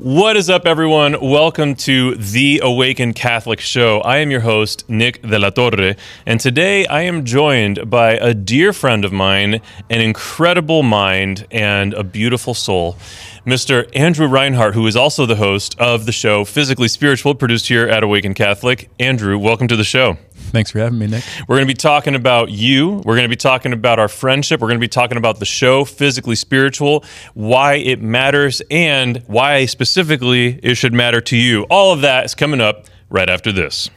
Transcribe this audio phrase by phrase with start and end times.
[0.00, 1.16] What is up, everyone?
[1.20, 3.98] Welcome to the Awaken Catholic Show.
[4.02, 8.32] I am your host, Nick de la Torre, and today I am joined by a
[8.32, 12.96] dear friend of mine, an incredible mind, and a beautiful soul,
[13.44, 13.90] Mr.
[13.92, 18.04] Andrew Reinhart, who is also the host of the show Physically Spiritual, produced here at
[18.04, 18.90] Awaken Catholic.
[19.00, 20.16] Andrew, welcome to the show.
[20.50, 21.24] Thanks for having me, Nick.
[21.46, 23.02] We're going to be talking about you.
[23.04, 24.60] We're going to be talking about our friendship.
[24.60, 27.04] We're going to be talking about the show, Physically Spiritual,
[27.34, 31.62] why it matters, and why specifically it should matter to you.
[31.70, 33.90] All of that is coming up right after this.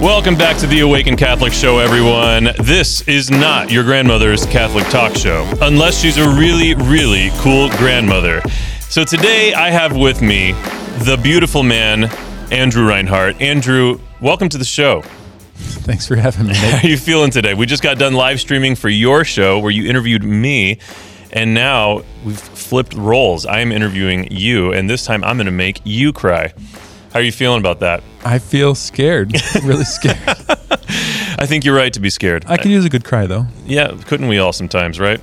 [0.00, 2.50] Welcome back to the Awaken Catholic Show, everyone.
[2.60, 8.42] This is not your grandmother's Catholic talk show, unless she's a really, really cool grandmother.
[8.80, 10.52] So today I have with me
[11.04, 12.04] the beautiful man,
[12.52, 13.40] Andrew Reinhart.
[13.40, 15.02] Andrew, welcome to the show.
[15.56, 16.54] Thanks for having me.
[16.56, 17.54] How are you feeling today?
[17.54, 20.78] We just got done live streaming for your show where you interviewed me,
[21.32, 23.46] and now we've flipped roles.
[23.46, 26.52] I am interviewing you, and this time I'm going to make you cry.
[27.12, 28.02] How are you feeling about that?
[28.24, 29.32] I feel scared,
[29.62, 30.18] really scared.
[31.38, 32.44] I think you're right to be scared.
[32.46, 33.46] I could use a good cry though.
[33.64, 35.20] Yeah, couldn't we all sometimes, right?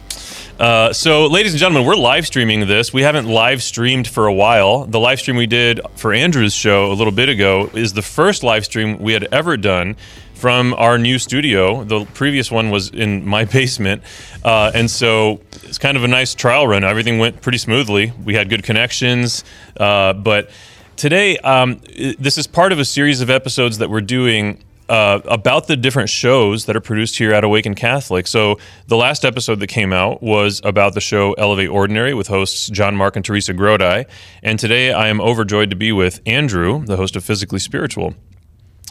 [0.59, 2.93] Uh, so, ladies and gentlemen, we're live streaming this.
[2.93, 4.85] We haven't live streamed for a while.
[4.85, 8.43] The live stream we did for Andrew's show a little bit ago is the first
[8.43, 9.95] live stream we had ever done
[10.43, 11.85] from our new studio.
[11.85, 14.03] The previous one was in my basement.
[14.43, 16.83] Uh, and so it's kind of a nice trial run.
[16.83, 18.11] Everything went pretty smoothly.
[18.25, 19.45] We had good connections.
[19.79, 20.49] Uh, but
[20.97, 21.79] today, um,
[22.19, 26.09] this is part of a series of episodes that we're doing uh, about the different
[26.09, 28.27] shows that are produced here at Awaken Catholic.
[28.27, 32.67] So the last episode that came out was about the show Elevate Ordinary with hosts
[32.67, 34.05] John Mark and Teresa Grodi.
[34.43, 38.13] And today I am overjoyed to be with Andrew, the host of Physically Spiritual.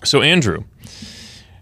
[0.03, 0.64] So, Andrew,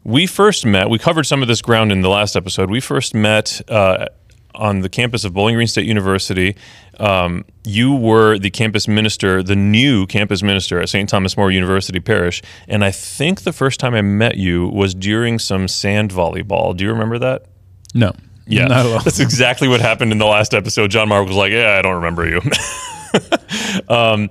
[0.05, 2.71] we first met, we covered some of this ground in the last episode.
[2.71, 4.07] We first met uh,
[4.55, 6.57] on the campus of Bowling Green State University.
[6.99, 11.09] Um, you were the campus minister, the new campus minister at St.
[11.09, 12.43] Thomas More University Parish.
[12.69, 16.77] And I think the first time I met you was during some sand volleyball.
[16.77, 17.47] Do you remember that?
[17.95, 18.13] No.
[18.47, 19.01] Yeah, Not at all.
[19.05, 20.91] that's exactly what happened in the last episode.
[20.91, 22.41] John Mark was like, "Yeah, I don't remember you."
[23.89, 24.29] um,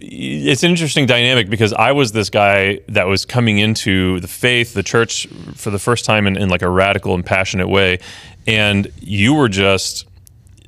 [0.00, 4.74] it's an interesting dynamic because I was this guy that was coming into the faith,
[4.74, 7.98] the church, for the first time in, in like a radical and passionate way,
[8.46, 10.06] and you were just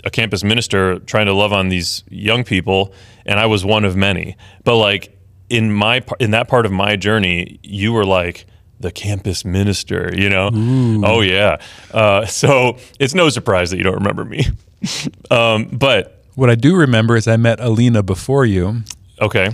[0.05, 2.93] a campus minister trying to love on these young people,
[3.25, 4.37] and I was one of many.
[4.65, 5.17] But like
[5.49, 8.47] in my in that part of my journey, you were like
[8.81, 10.51] the campus minister, you know?
[11.05, 11.59] Oh yeah.
[11.93, 14.45] Uh, so it's no surprise that you don't remember me.
[15.31, 18.83] um, but What I do remember is I met Alina before you,
[19.21, 19.51] okay,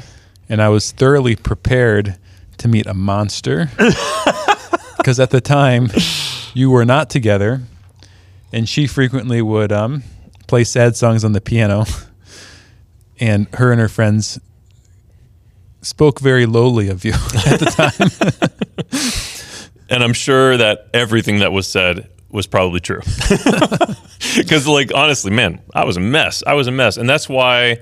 [0.49, 2.17] and I was thoroughly prepared
[2.59, 3.71] to meet a monster.
[5.07, 5.89] Because at the time,
[6.53, 7.63] you were not together,
[8.53, 10.03] and she frequently would um,
[10.49, 11.85] play sad songs on the piano,
[13.21, 14.41] and her and her friends
[15.81, 17.13] spoke very lowly of you
[17.47, 17.67] at the
[19.71, 19.79] time.
[19.89, 23.03] and I'm sure that everything that was said was probably true.
[24.37, 26.43] Because, like, honestly, man, I was a mess.
[26.45, 26.97] I was a mess.
[26.97, 27.79] And that's why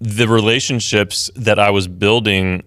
[0.00, 2.62] the relationships that I was building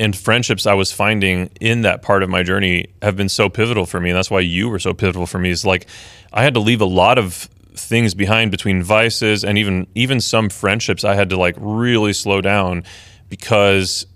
[0.00, 3.84] and friendships I was finding in that part of my journey have been so pivotal
[3.84, 4.10] for me.
[4.10, 5.50] And that's why you were so pivotal for me.
[5.50, 5.86] Is like,
[6.32, 10.48] I had to leave a lot of things behind between vices and even even some
[10.48, 12.82] friendships I had to like really slow down
[13.28, 14.06] because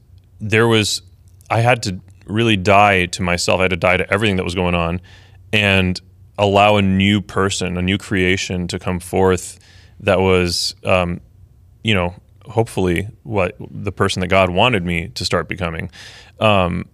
[0.40, 1.02] there was
[1.50, 3.60] I had to really die to myself.
[3.60, 5.00] I had to die to everything that was going on
[5.52, 6.00] and
[6.38, 9.58] allow a new person, a new creation to come forth
[10.00, 11.20] that was, um,
[11.82, 12.14] you know,
[12.46, 15.90] hopefully what the person that God wanted me to start becoming.
[16.40, 16.86] Um,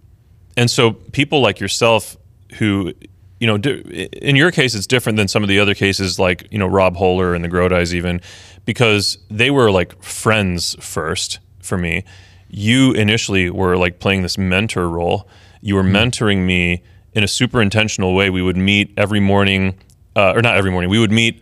[0.57, 2.17] and so people like yourself
[2.57, 2.93] who,
[3.39, 3.81] you know, do,
[4.21, 6.95] in your case, it's different than some of the other cases like, you know, Rob
[6.95, 8.21] Holler and the Grodis even,
[8.65, 12.03] because they were like friends first for me.
[12.49, 15.27] You initially were like playing this mentor role.
[15.61, 16.83] You were mentoring me
[17.13, 18.29] in a super intentional way.
[18.29, 19.77] We would meet every morning,
[20.15, 20.89] uh, or not every morning.
[20.89, 21.41] We would meet,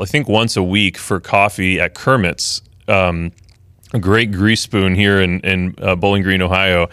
[0.00, 3.32] I think, once a week for coffee at Kermit's, um,
[3.98, 6.88] great grease spoon here in in uh, Bowling Green, Ohio.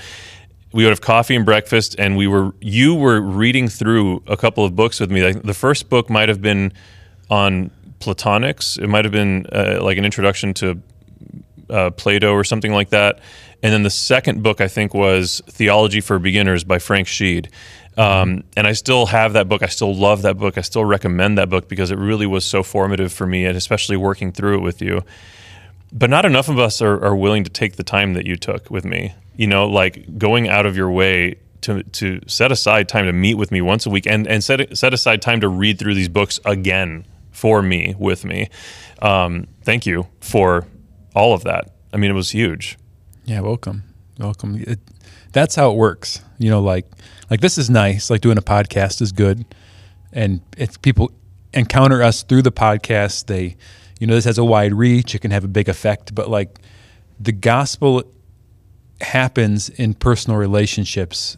[0.71, 4.65] We would have coffee and breakfast, and we were you were reading through a couple
[4.65, 5.23] of books with me.
[5.23, 6.73] Like the first book might have been
[7.29, 8.81] on Platonics.
[8.81, 10.81] It might have been uh, like an introduction to
[11.69, 13.19] uh, Plato or something like that.
[13.61, 17.49] And then the second book, I think, was Theology for Beginners by Frank Sheed.
[17.97, 19.61] Um, and I still have that book.
[19.61, 20.57] I still love that book.
[20.57, 23.97] I still recommend that book because it really was so formative for me, and especially
[23.97, 25.03] working through it with you.
[25.91, 28.69] But not enough of us are, are willing to take the time that you took
[28.69, 29.13] with me.
[29.35, 33.35] You know, like going out of your way to to set aside time to meet
[33.35, 36.09] with me once a week and and set set aside time to read through these
[36.09, 38.49] books again for me with me.
[39.01, 40.67] Um, thank you for
[41.15, 41.71] all of that.
[41.93, 42.77] I mean, it was huge.
[43.25, 43.83] Yeah, welcome,
[44.17, 44.63] welcome.
[44.67, 44.79] It,
[45.31, 46.21] that's how it works.
[46.37, 46.85] You know, like
[47.29, 48.09] like this is nice.
[48.09, 49.45] Like doing a podcast is good,
[50.11, 51.11] and it's people
[51.53, 53.27] encounter us through the podcast.
[53.27, 53.57] They,
[53.99, 55.13] you know, this has a wide reach.
[55.13, 56.57] It can have a big effect, but like
[57.19, 58.03] the gospel
[59.01, 61.37] happens in personal relationships,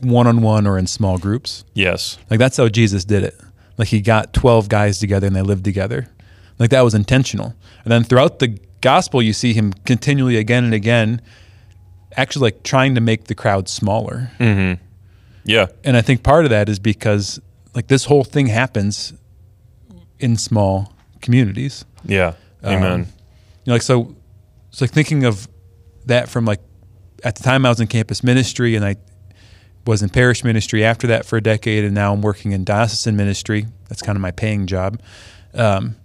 [0.00, 1.64] one on one or in small groups.
[1.74, 2.18] Yes.
[2.28, 3.40] Like that's how Jesus did it.
[3.78, 6.08] Like he got 12 guys together and they lived together.
[6.58, 7.54] Like that was intentional.
[7.84, 11.22] And then throughout the gospel, you see him continually again and again,
[12.16, 14.30] actually like trying to make the crowd smaller.
[14.38, 14.82] Mm-hmm.
[15.44, 15.66] Yeah.
[15.84, 17.40] And I think part of that is because
[17.74, 19.14] like this whole thing happens
[20.18, 21.84] in small communities.
[22.04, 22.34] Yeah.
[22.64, 22.92] Amen.
[22.92, 23.06] Um, you
[23.66, 24.14] know, like so,
[24.70, 25.48] so like thinking of
[26.06, 26.60] that from like
[27.24, 28.96] at the time I was in campus ministry and I
[29.86, 33.16] was in parish ministry after that for a decade, and now I'm working in diocesan
[33.16, 33.66] ministry.
[33.88, 35.00] That's kind of my paying job.
[35.54, 35.96] Um,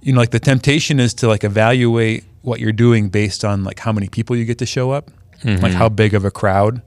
[0.00, 3.80] you know, like the temptation is to like evaluate what you're doing based on like
[3.80, 5.10] how many people you get to show up,
[5.42, 5.62] mm-hmm.
[5.62, 6.82] like how big of a crowd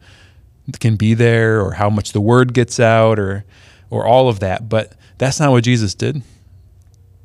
[0.80, 3.44] can be there, or how much the word gets out, or
[3.90, 4.70] or all of that.
[4.70, 6.22] But that's not what Jesus did.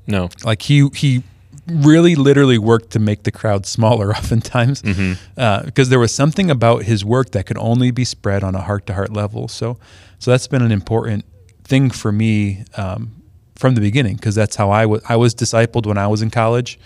[0.07, 1.23] No, like he he
[1.67, 5.15] really literally worked to make the crowd smaller oftentimes mm-hmm.
[5.37, 8.61] uh, because there was something about his work that could only be spread on a
[8.61, 9.77] heart-to-heart level so
[10.19, 11.25] so that's been an important
[11.65, 13.11] thing for me um,
[13.57, 16.31] from the beginning because that's how I was I was discipled when I was in
[16.31, 16.79] college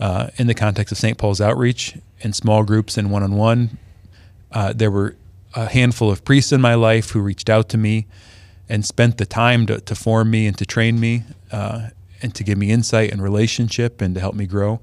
[0.00, 1.18] uh, in the context of St.
[1.18, 3.78] Paul's outreach in small groups and one-on-one
[4.52, 5.16] uh, there were
[5.54, 8.06] a handful of priests in my life who reached out to me
[8.68, 11.88] and spent the time to, to form me and to train me uh,
[12.26, 14.80] and to give me insight and relationship and to help me grow.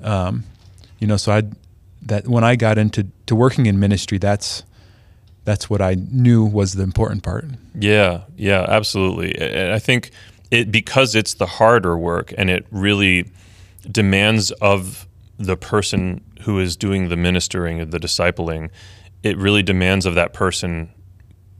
[0.00, 0.44] Um,
[1.00, 1.42] you know, so I
[2.02, 4.62] that when I got into to working in ministry, that's
[5.44, 7.44] that's what I knew was the important part.
[7.74, 9.36] Yeah, yeah, absolutely.
[9.38, 10.12] And I think
[10.50, 13.30] it because it's the harder work and it really
[13.90, 15.06] demands of
[15.36, 18.70] the person who is doing the ministering and the discipling,
[19.22, 20.90] it really demands of that person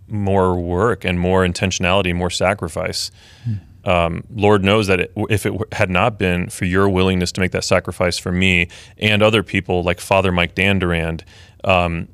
[0.06, 3.10] more work and more intentionality, more sacrifice.
[3.44, 3.54] Hmm
[3.84, 7.52] um, Lord knows that it, if it had not been for your willingness to make
[7.52, 11.22] that sacrifice for me and other people like Father Mike Dandurand,
[11.64, 12.08] um,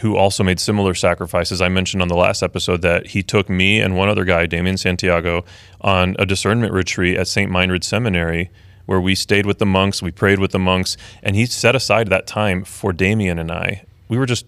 [0.00, 1.60] who also made similar sacrifices.
[1.60, 4.76] I mentioned on the last episode that he took me and one other guy, Damien
[4.76, 5.44] Santiago,
[5.80, 7.50] on a discernment retreat at St.
[7.50, 8.50] Meinrad Seminary
[8.86, 12.08] where we stayed with the monks, we prayed with the monks, and he set aside
[12.08, 13.84] that time for Damien and I.
[14.08, 14.46] We were just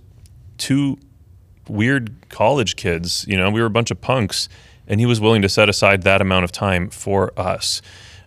[0.56, 0.98] two
[1.68, 4.48] weird college kids, you know, we were a bunch of punks
[4.90, 7.80] and he was willing to set aside that amount of time for us.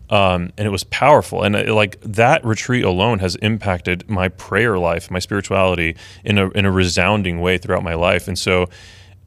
[0.10, 1.44] Um, and it was powerful.
[1.44, 6.50] And uh, like that retreat alone has impacted my prayer life, my spirituality in a
[6.51, 8.27] in a resounding way throughout my life.
[8.27, 8.69] And so,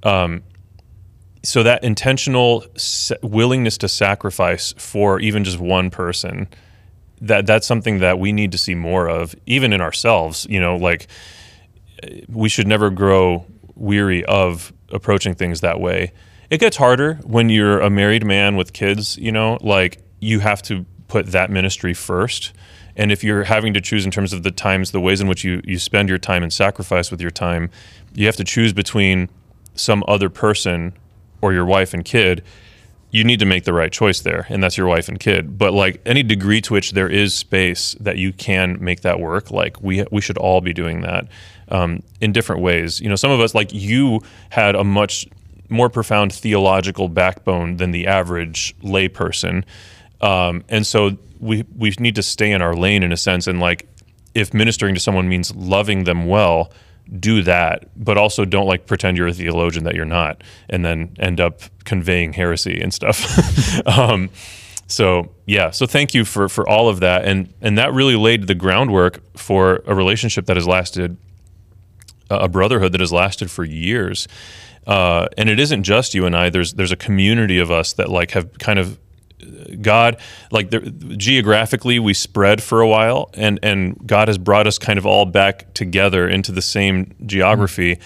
[0.02, 0.42] um,
[1.42, 6.48] so that intentional sa- willingness to sacrifice for even just one person,
[7.20, 10.46] that that's something that we need to see more of, even in ourselves.
[10.48, 11.08] You know, like
[12.28, 13.44] we should never grow
[13.74, 16.12] weary of approaching things that way
[16.50, 20.62] it gets harder when you're a married man with kids, you know, like you have
[20.62, 22.52] to put that ministry first.
[22.96, 25.44] And if you're having to choose in terms of the times, the ways in which
[25.44, 27.70] you, you spend your time and sacrifice with your time,
[28.14, 29.28] you have to choose between
[29.74, 30.94] some other person
[31.42, 32.42] or your wife and kid.
[33.10, 35.58] You need to make the right choice there, and that's your wife and kid.
[35.58, 39.50] But like any degree to which there is space that you can make that work,
[39.50, 41.28] like we we should all be doing that
[41.68, 43.00] um, in different ways.
[43.00, 44.20] You know, some of us, like you,
[44.50, 45.26] had a much
[45.68, 49.64] more profound theological backbone than the average layperson.
[50.20, 53.46] Um, and so we we need to stay in our lane in a sense.
[53.46, 53.88] And like,
[54.34, 56.72] if ministering to someone means loving them well,
[57.18, 57.88] do that.
[57.96, 61.60] But also don't like pretend you're a theologian that you're not, and then end up
[61.84, 63.86] conveying heresy and stuff.
[63.98, 64.30] um,
[64.86, 68.46] so yeah, so thank you for for all of that, and and that really laid
[68.46, 71.16] the groundwork for a relationship that has lasted,
[72.30, 74.28] a brotherhood that has lasted for years.
[74.86, 76.50] Uh, and it isn't just you and I.
[76.50, 78.98] There's there's a community of us that like have kind of
[79.80, 80.18] God,
[80.50, 80.80] like the,
[81.16, 85.26] geographically, we spread for a while, and and God has brought us kind of all
[85.26, 87.98] back together into the same geography.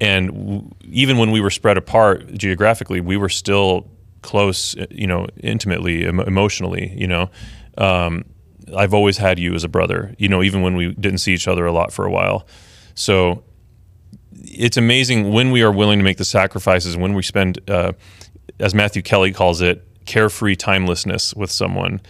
[0.00, 3.88] And w- even when we were spread apart geographically, we were still
[4.22, 6.94] close, you know, intimately, em- emotionally.
[6.96, 7.30] You know,
[7.78, 8.24] um,
[8.76, 10.14] I've always had you as a brother.
[10.18, 12.46] You know, even when we didn't see each other a lot for a while.
[12.94, 13.44] So
[14.52, 17.92] it's amazing when we are willing to make the sacrifices, when we spend, uh,
[18.58, 22.00] as Matthew Kelly calls it, carefree timelessness with someone,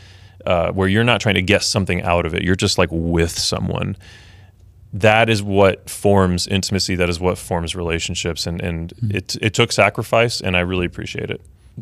[0.46, 2.42] uh, where you're not trying to get something out of it.
[2.42, 3.96] You're just like with someone.
[4.94, 6.94] that is what forms intimacy.
[6.96, 11.30] That is what forms relationships, and and it it took sacrifice, and I really appreciate
[11.30, 11.40] it.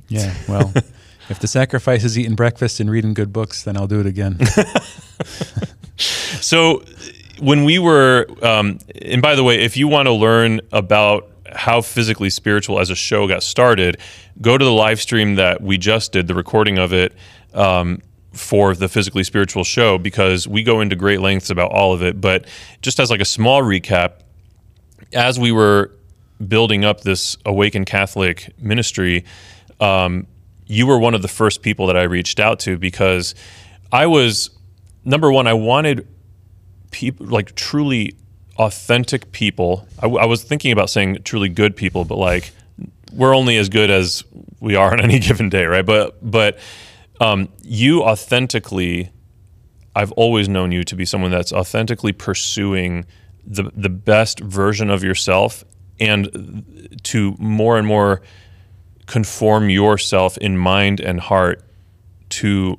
[0.08, 0.32] Yeah.
[0.48, 0.72] Well,
[1.28, 4.38] if the sacrifice is eating breakfast and reading good books, then I'll do it again.
[6.40, 6.82] So,
[7.40, 11.80] when we were, um, and by the way, if you want to learn about how
[11.80, 13.98] physically spiritual as a show got started,
[14.40, 17.14] go to the live stream that we just did, the recording of it.
[17.54, 22.00] Um, for the physically spiritual show because we go into great lengths about all of
[22.00, 22.46] it but
[22.80, 24.20] just as like a small recap
[25.12, 25.90] as we were
[26.46, 29.24] building up this awaken catholic ministry
[29.80, 30.28] um,
[30.66, 33.34] you were one of the first people that i reached out to because
[33.90, 34.50] i was
[35.04, 36.06] number one i wanted
[36.90, 38.14] people like truly
[38.56, 39.86] authentic people.
[40.02, 42.52] I, I was thinking about saying truly good people but like
[43.12, 44.22] we're only as good as
[44.60, 45.86] we are on any given day right?
[45.86, 46.58] But but
[47.20, 49.10] um, you authentically
[49.96, 53.04] i've always known you to be someone that's authentically pursuing
[53.44, 55.64] the the best version of yourself
[55.98, 58.22] and to more and more
[59.06, 61.62] conform yourself in mind and heart
[62.28, 62.78] to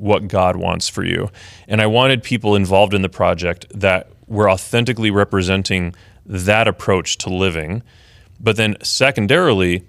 [0.00, 1.30] what God wants for you.
[1.68, 7.30] And I wanted people involved in the project that were authentically representing that approach to
[7.30, 7.82] living,
[8.38, 9.84] but then secondarily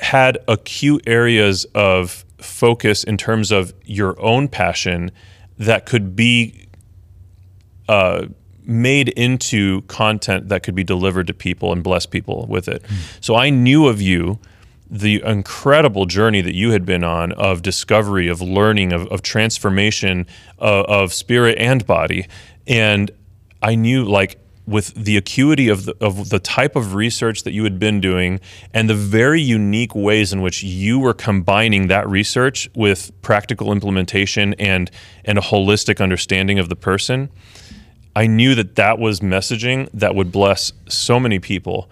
[0.00, 5.10] had acute areas of focus in terms of your own passion
[5.58, 6.66] that could be
[7.88, 8.26] uh,
[8.64, 12.82] made into content that could be delivered to people and bless people with it.
[13.20, 14.38] So I knew of you
[14.94, 20.24] the incredible journey that you had been on of discovery, of learning, of, of transformation
[20.60, 22.28] uh, of spirit and body.
[22.68, 23.10] And
[23.60, 27.64] I knew, like, with the acuity of the, of the type of research that you
[27.64, 28.38] had been doing
[28.72, 34.54] and the very unique ways in which you were combining that research with practical implementation
[34.54, 34.92] and,
[35.24, 37.30] and a holistic understanding of the person,
[38.14, 41.90] I knew that that was messaging that would bless so many people.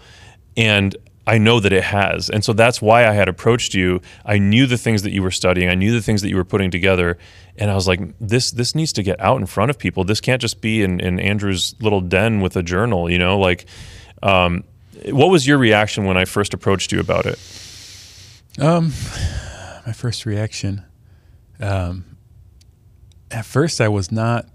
[0.56, 2.28] And I know that it has.
[2.28, 4.00] And so that's why I had approached you.
[4.24, 5.68] I knew the things that you were studying.
[5.68, 7.16] I knew the things that you were putting together.
[7.56, 10.04] And I was like, this this needs to get out in front of people.
[10.04, 13.38] This can't just be in, in Andrew's little den with a journal, you know?
[13.38, 13.66] Like,
[14.22, 14.64] um,
[15.10, 17.38] what was your reaction when I first approached you about it?
[18.60, 18.92] Um,
[19.86, 20.84] my first reaction,
[21.60, 22.04] um,
[23.30, 24.46] at first I was not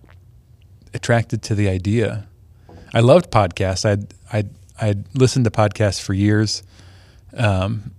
[0.94, 2.28] attracted to the idea.
[2.94, 3.86] I loved podcasts.
[3.86, 6.64] I'd I'd I'd listened to podcasts for years.
[7.36, 7.92] Um,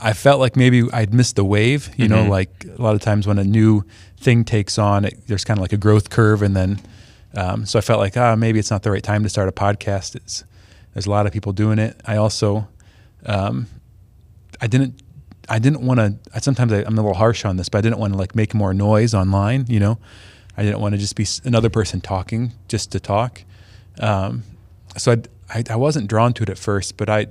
[0.00, 1.90] I felt like maybe I'd missed the wave.
[1.96, 2.28] You know, Mhm.
[2.28, 3.84] like a lot of times when a new
[4.20, 6.80] thing takes on, it, there's kind of like a growth curve, and then
[7.36, 9.52] um, so I felt like ah maybe it's not the right time to start a
[9.52, 10.14] podcast.
[10.16, 10.44] It's
[10.92, 12.00] there's a lot of people doing it.
[12.04, 12.68] I also
[13.26, 13.66] um,
[14.60, 15.00] I didn't
[15.48, 16.40] I didn't want to.
[16.40, 18.54] Sometimes I, I'm a little harsh on this, but I didn't want to like make
[18.54, 19.66] more noise online.
[19.68, 19.98] You know,
[20.56, 23.42] I didn't want to just be another person talking just to talk.
[24.00, 24.42] Um,
[24.96, 27.26] so I'd, I I wasn't drawn to it at first, but I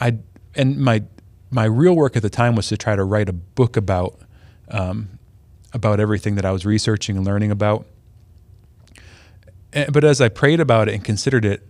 [0.00, 0.18] I
[0.54, 1.02] and my
[1.50, 4.18] my real work at the time was to try to write a book about
[4.70, 5.08] um,
[5.72, 7.86] about everything that I was researching and learning about.
[9.72, 11.66] Eh, But as I prayed about it and considered it,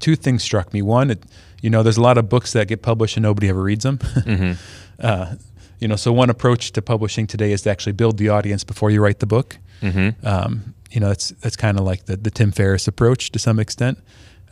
[0.00, 0.82] two things struck me.
[0.82, 1.22] One, it,
[1.62, 3.98] you know, there's a lot of books that get published and nobody ever reads them.
[4.26, 4.56] Mhm.
[5.00, 5.34] uh,
[5.80, 8.90] you know, so one approach to publishing today is to actually build the audience before
[8.90, 9.58] you write the book.
[9.82, 10.14] Mhm.
[10.24, 13.58] Um, you know, that's that's kind of like the the Tim Ferriss approach to some
[13.58, 13.98] extent.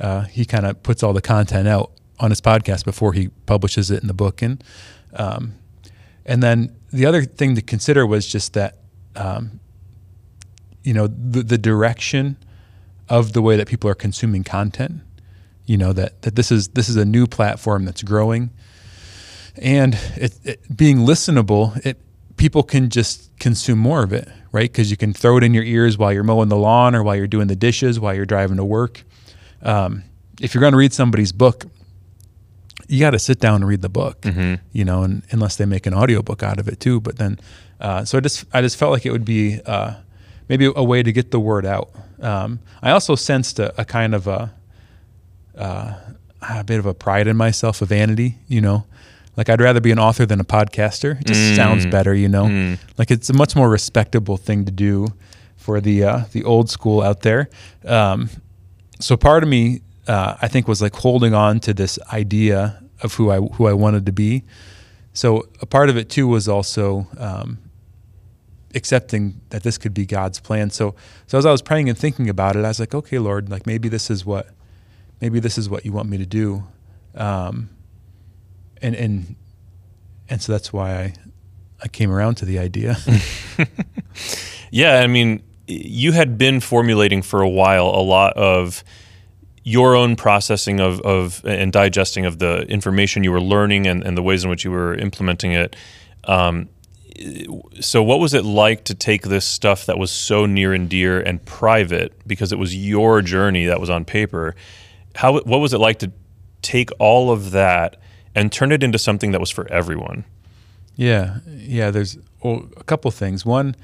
[0.00, 3.90] Uh, he kind of puts all the content out on his podcast before he publishes
[3.90, 4.62] it in the book, and
[5.14, 5.54] um,
[6.24, 8.78] and then the other thing to consider was just that,
[9.16, 9.60] um,
[10.82, 12.36] you know, the the direction
[13.08, 15.02] of the way that people are consuming content.
[15.66, 18.50] You know that that this is this is a new platform that's growing,
[19.56, 22.00] and it, it being listenable, it
[22.36, 24.70] people can just consume more of it, right?
[24.70, 27.14] Because you can throw it in your ears while you're mowing the lawn or while
[27.14, 29.04] you're doing the dishes, while you're driving to work.
[29.62, 30.02] Um,
[30.40, 31.66] if you're going to read somebody's book,
[32.88, 34.58] you got to sit down and read the book, Mhm.
[34.72, 37.00] you know, and unless they make an audiobook out of it too.
[37.00, 37.38] But then,
[37.80, 39.94] uh, so I just I just felt like it would be uh,
[40.48, 41.90] maybe a way to get the word out.
[42.20, 44.52] Um, I also sensed a, a kind of a
[45.56, 45.94] uh,
[46.48, 48.84] a bit of a pride in myself, a vanity, you know.
[49.36, 51.18] Like I'd rather be an author than a podcaster.
[51.20, 51.56] It just Mm.
[51.56, 52.44] sounds better, you know.
[52.46, 52.78] Mm.
[52.98, 55.08] Like it's a much more respectable thing to do
[55.56, 57.48] for the uh, the old school out there.
[57.86, 58.28] Um,
[59.02, 63.14] so part of me, uh, I think, was like holding on to this idea of
[63.14, 64.44] who I who I wanted to be.
[65.12, 67.58] So a part of it too was also um,
[68.74, 70.70] accepting that this could be God's plan.
[70.70, 70.94] So
[71.26, 73.66] so as I was praying and thinking about it, I was like, okay, Lord, like
[73.66, 74.48] maybe this is what
[75.20, 76.64] maybe this is what you want me to do.
[77.14, 77.70] Um,
[78.80, 79.36] and and
[80.28, 81.14] and so that's why I
[81.82, 82.96] I came around to the idea.
[84.72, 88.82] Yeah, I mean, you had been formulating for a while a lot of
[89.64, 94.16] your own processing of, of and digesting of the information you were learning and, and
[94.16, 95.76] the ways in which you were implementing it.
[96.24, 96.68] Um,
[97.80, 101.20] so, what was it like to take this stuff that was so near and dear
[101.20, 104.54] and private because it was your journey that was on paper?
[105.14, 106.10] How what was it like to
[106.62, 108.00] take all of that
[108.34, 110.24] and turn it into something that was for everyone?
[110.96, 111.90] Yeah, yeah.
[111.90, 113.44] There's a couple things.
[113.44, 113.76] One,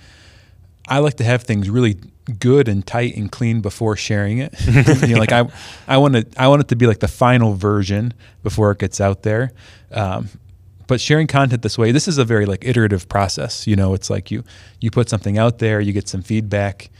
[0.89, 1.97] I like to have things really
[2.39, 4.55] good and tight and clean before sharing it.
[5.07, 5.49] you know, like I,
[5.87, 9.01] I want to, I want it to be like the final version before it gets
[9.01, 9.53] out there.
[9.91, 10.29] Um,
[10.87, 13.67] but sharing content this way, this is a very like iterative process.
[13.67, 14.43] You know, it's like you,
[14.81, 16.91] you put something out there, you get some feedback,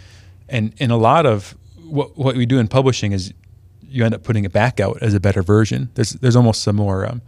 [0.49, 3.33] and and a lot of what what we do in publishing is
[3.83, 5.91] you end up putting it back out as a better version.
[5.95, 7.23] There's there's almost some more um,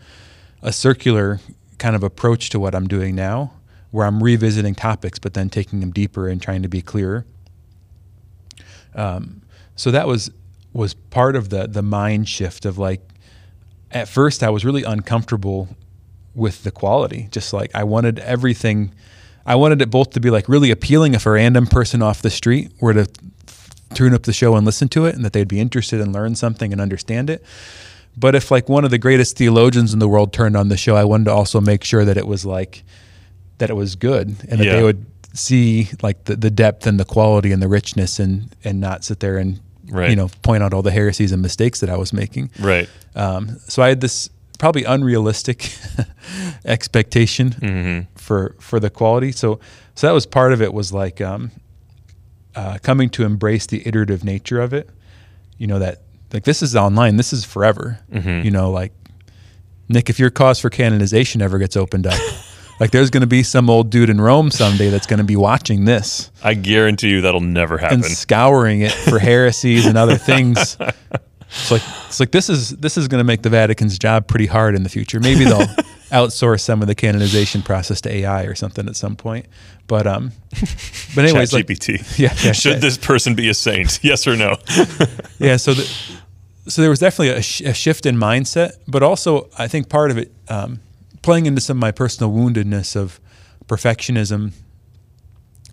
[0.62, 1.40] a circular
[1.78, 3.52] kind of approach to what I'm doing now,
[3.90, 7.26] where I'm revisiting topics, but then taking them deeper and trying to be clearer.
[8.94, 9.42] Um,
[9.76, 10.30] so that was
[10.72, 13.00] was part of the the mind shift of like,
[13.90, 15.68] at first I was really uncomfortable
[16.34, 17.28] with the quality.
[17.30, 18.94] Just like I wanted everything,
[19.44, 22.30] I wanted it both to be like really appealing if a random person off the
[22.30, 23.06] street were to
[23.94, 26.36] tune up the show and listen to it, and that they'd be interested and learn
[26.36, 27.44] something and understand it.
[28.16, 30.94] But if like one of the greatest theologians in the world turned on the show,
[30.94, 32.84] I wanted to also make sure that it was like
[33.60, 34.76] that it was good and that Yeah.
[34.76, 38.80] they would see like the, the depth and the quality and the richness and and
[38.80, 40.10] not sit there and Right.
[40.10, 42.50] you know point out all the heresies and mistakes that I was making.
[42.60, 42.88] Right.
[43.16, 45.72] Um, so I had this probably unrealistic
[46.64, 48.14] expectation Mm-hmm.
[48.16, 49.32] for for the quality.
[49.32, 49.60] So
[49.94, 51.50] so that was part of it was like um,
[52.54, 54.88] uh, coming to embrace the iterative nature of it.
[55.58, 56.02] You know that
[56.32, 57.98] like this is online, this is forever.
[58.12, 58.44] Mhm.
[58.44, 58.92] You know, like
[59.88, 62.20] Nick, if your cause for canonization ever gets opened up,
[62.80, 65.36] like there's going to be some old dude in Rome someday that's going to be
[65.36, 67.98] watching this I guarantee you that'll never happen.
[67.98, 70.76] and scouring it for heresies and other things.
[71.52, 74.46] It's like it's like this is this is going to make the Vatican's job pretty
[74.46, 75.18] hard in the future.
[75.20, 75.66] Maybe they'll
[76.12, 79.46] outsource some of the canonization process to AI or something at some point.
[79.88, 80.30] But um,
[81.16, 82.18] but anyways, like, ChatGPT.
[82.18, 82.78] yeah, yeah, Should yeah.
[82.78, 83.98] this person be a saint?
[84.02, 84.58] Yes or no?
[85.40, 85.56] yeah.
[85.56, 85.82] So the,
[86.68, 90.12] so there was definitely a, sh- a shift in mindset, but also I think part
[90.12, 90.78] of it um,
[91.22, 93.20] playing into some of my personal woundedness of
[93.66, 94.52] perfectionism,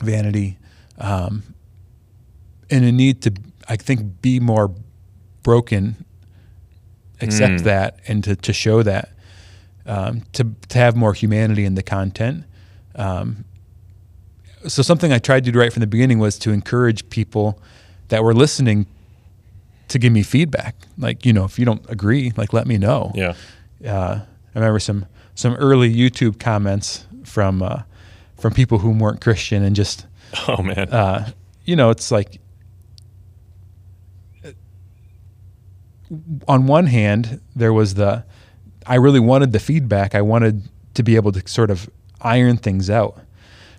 [0.01, 0.57] vanity,
[0.97, 1.43] um,
[2.69, 3.33] and a need to
[3.69, 4.71] I think be more
[5.43, 6.05] broken,
[7.21, 7.63] accept Mm.
[7.63, 9.09] that, and to, to show that,
[9.85, 12.43] um, to to have more humanity in the content.
[12.95, 13.45] Um,
[14.67, 17.59] so something I tried to do right from the beginning was to encourage people
[18.09, 18.85] that were listening
[19.89, 20.75] to give me feedback.
[20.97, 23.11] Like, you know, if you don't agree, like let me know.
[23.15, 23.33] yeah.
[23.85, 24.21] Uh,
[24.57, 27.83] I remember some some early YouTube comments from uh,
[28.37, 30.05] from people who weren't Christian and just
[30.47, 30.89] Oh man.
[30.89, 31.31] uh,
[31.65, 32.39] you know, it's like
[36.47, 38.25] on one hand, there was the
[38.85, 40.15] I really wanted the feedback.
[40.15, 41.89] I wanted to be able to sort of
[42.21, 43.19] iron things out.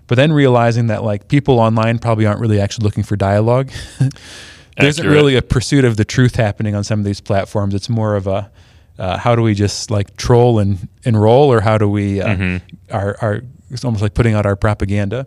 [0.06, 3.70] But then realizing that like people online probably aren't really actually looking for dialogue.
[3.98, 7.74] there isn't really a pursuit of the truth happening on some of these platforms.
[7.74, 8.50] It's more of a
[8.98, 12.60] uh, how do we just like troll and, enroll, or how do we uh, Mhm.
[12.90, 15.26] our, our it's almost like putting out our propaganda.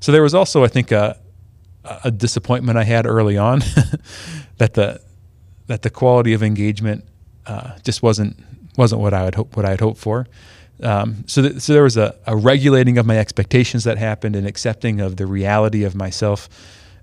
[0.00, 1.18] So there was also, I think, a,
[2.04, 3.60] a disappointment I had early on
[4.58, 5.00] that the
[5.66, 7.04] that the quality of engagement
[7.46, 8.36] uh, just wasn't
[8.76, 10.26] wasn't what I would hope what I had hoped for.
[10.82, 14.46] Um, so, th- so there was a, a regulating of my expectations that happened, and
[14.46, 16.48] accepting of the reality of myself,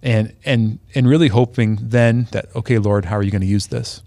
[0.04, 3.68] and and and really hoping then that okay, Lord, how are you going to use
[3.68, 4.02] this?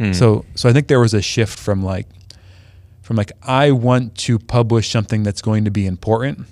[0.00, 0.12] Hmm.
[0.12, 2.06] So so I think there was a shift from like
[3.02, 6.46] from like I want to publish something that's going to be important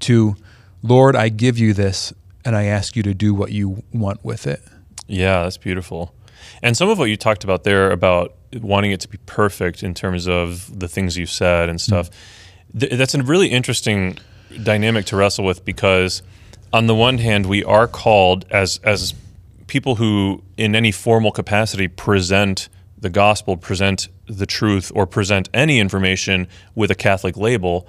[0.00, 0.36] to
[0.82, 2.12] Lord, I give you this
[2.44, 4.62] and I ask you to do what you want with it.
[5.06, 6.14] Yeah, that's beautiful.
[6.62, 9.94] And some of what you talked about there about wanting it to be perfect in
[9.94, 12.10] terms of the things you said and stuff,
[12.78, 14.18] th- that's a really interesting
[14.62, 16.22] dynamic to wrestle with because
[16.70, 19.14] on the one hand, we are called as as
[19.66, 25.78] people who in any formal capacity present the gospel, present the truth, or present any
[25.78, 27.86] information with a Catholic label,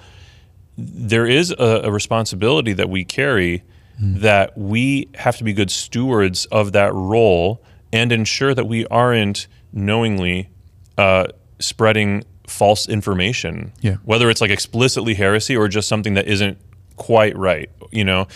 [0.77, 3.63] there is a, a responsibility that we carry
[3.99, 9.47] that we have to be good stewards of that role and ensure that we aren't
[9.73, 10.49] knowingly
[10.97, 11.27] uh,
[11.59, 13.73] spreading false information.
[13.81, 13.95] Yeah.
[14.03, 16.59] Whether it's like explicitly heresy or just something that isn't
[16.95, 18.27] quite right, you know.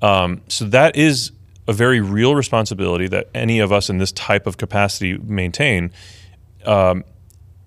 [0.00, 1.32] Um, so that is
[1.66, 5.90] a very real responsibility that any of us in this type of capacity maintain.
[6.64, 7.04] Um,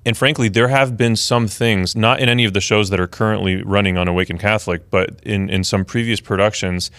[0.06, 3.08] and frankly, there have been some things, not in any of the shows that are
[3.08, 6.92] currently running on Awaken Catholic, but in, in some previous productions,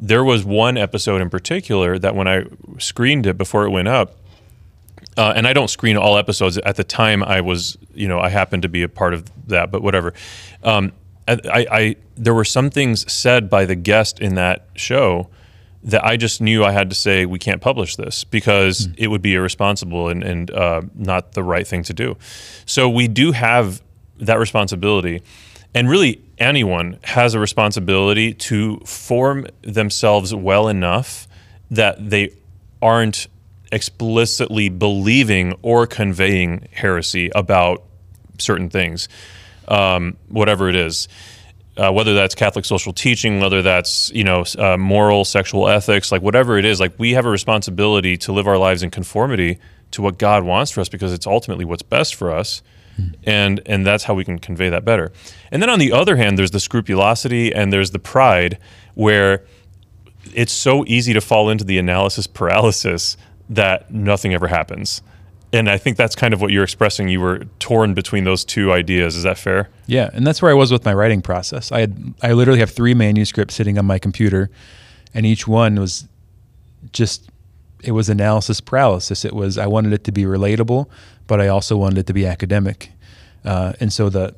[0.00, 2.44] there was one episode in particular that when I
[2.78, 4.16] screened it before it went up,
[5.16, 6.58] uh, and I don't screen all episodes.
[6.58, 9.70] At the time, I was, you know, I happened to be a part of that,
[9.70, 10.14] but whatever.
[10.62, 10.92] Um,
[11.26, 15.28] I, I, there were some things said by the guest in that show
[15.82, 18.92] that I just knew I had to say we can't publish this because Hmm.
[18.98, 22.16] it would be irresponsible and, and uh, not the right thing to do.
[22.66, 23.80] So we do have
[24.18, 25.22] that responsibility,
[25.74, 31.28] and really anyone has a responsibility to form themselves well enough
[31.70, 32.30] that they
[32.82, 33.28] aren't
[33.70, 37.84] explicitly believing or conveying heresy about
[38.38, 39.08] certain things,
[39.68, 41.06] um, whatever it is.
[41.78, 46.22] Uh, whether that's Catholic social teaching, whether that's you know uh, moral sexual ethics, like
[46.22, 49.58] whatever it is, like we have a responsibility to live our lives in conformity
[49.92, 52.62] to what God wants for us because it's ultimately what's best for us,
[53.24, 55.12] and and that's how we can convey that better.
[55.52, 58.58] And then on the other hand, there's the scrupulosity and there's the pride
[58.94, 59.44] where
[60.34, 63.16] it's so easy to fall into the analysis paralysis
[63.48, 65.00] that nothing ever happens.
[65.52, 67.08] And I think that's kind of what you're expressing.
[67.08, 69.16] You were torn between those two ideas.
[69.16, 69.70] Is that fair?
[69.86, 71.72] Yeah, and that's where I was with my writing process.
[71.72, 74.50] I had I literally have three manuscripts sitting on my computer,
[75.14, 76.06] and each one was
[76.92, 77.30] just
[77.82, 79.24] it was analysis paralysis.
[79.24, 80.88] It was I wanted it to be relatable,
[81.26, 82.92] but I also wanted it to be academic,
[83.44, 84.34] uh, and so the,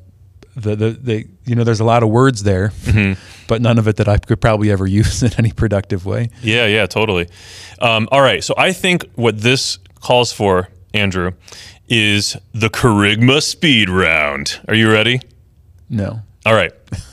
[0.55, 2.71] the the the you know there's a lot of words there,
[3.47, 6.29] but none of it that I could probably ever use in any productive way.
[6.41, 7.27] Yeah, yeah, totally.
[7.79, 8.43] Um, all right.
[8.43, 11.31] So I think what this calls for, Andrew,
[11.87, 14.59] is the Kerygma speed round.
[14.67, 15.21] Are you ready?
[15.89, 16.71] No, All right.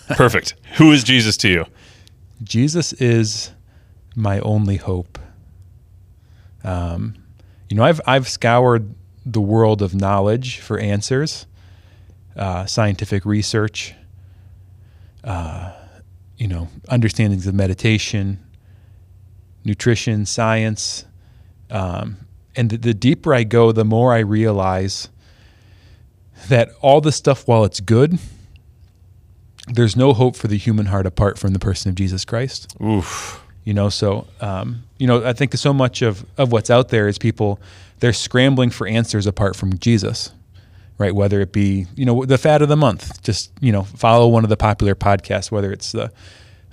[0.08, 0.54] Perfect.
[0.76, 1.64] Who is Jesus to you?
[2.42, 3.50] Jesus is
[4.14, 5.18] my only hope.
[6.62, 7.16] Um,
[7.68, 8.94] you know, I've I've scoured
[9.26, 11.46] the world of knowledge for answers,
[12.36, 13.94] uh, scientific research,
[15.24, 15.72] uh,
[16.36, 18.38] you know, understandings of meditation,
[19.64, 21.04] nutrition, science,
[21.70, 22.16] um,
[22.58, 25.08] and the, the deeper I go, the more I realize
[26.48, 28.18] that all this stuff, while it's good,
[29.68, 32.74] there's no hope for the human heart apart from the person of Jesus Christ.
[32.82, 33.44] Oof.
[33.64, 37.06] You know, so um, you know, I think so much of of what's out there
[37.06, 37.60] is people
[38.00, 40.32] they're scrambling for answers apart from Jesus,
[40.96, 41.14] right?
[41.14, 44.42] Whether it be you know the fad of the month, just you know follow one
[44.42, 46.10] of the popular podcasts, whether it's the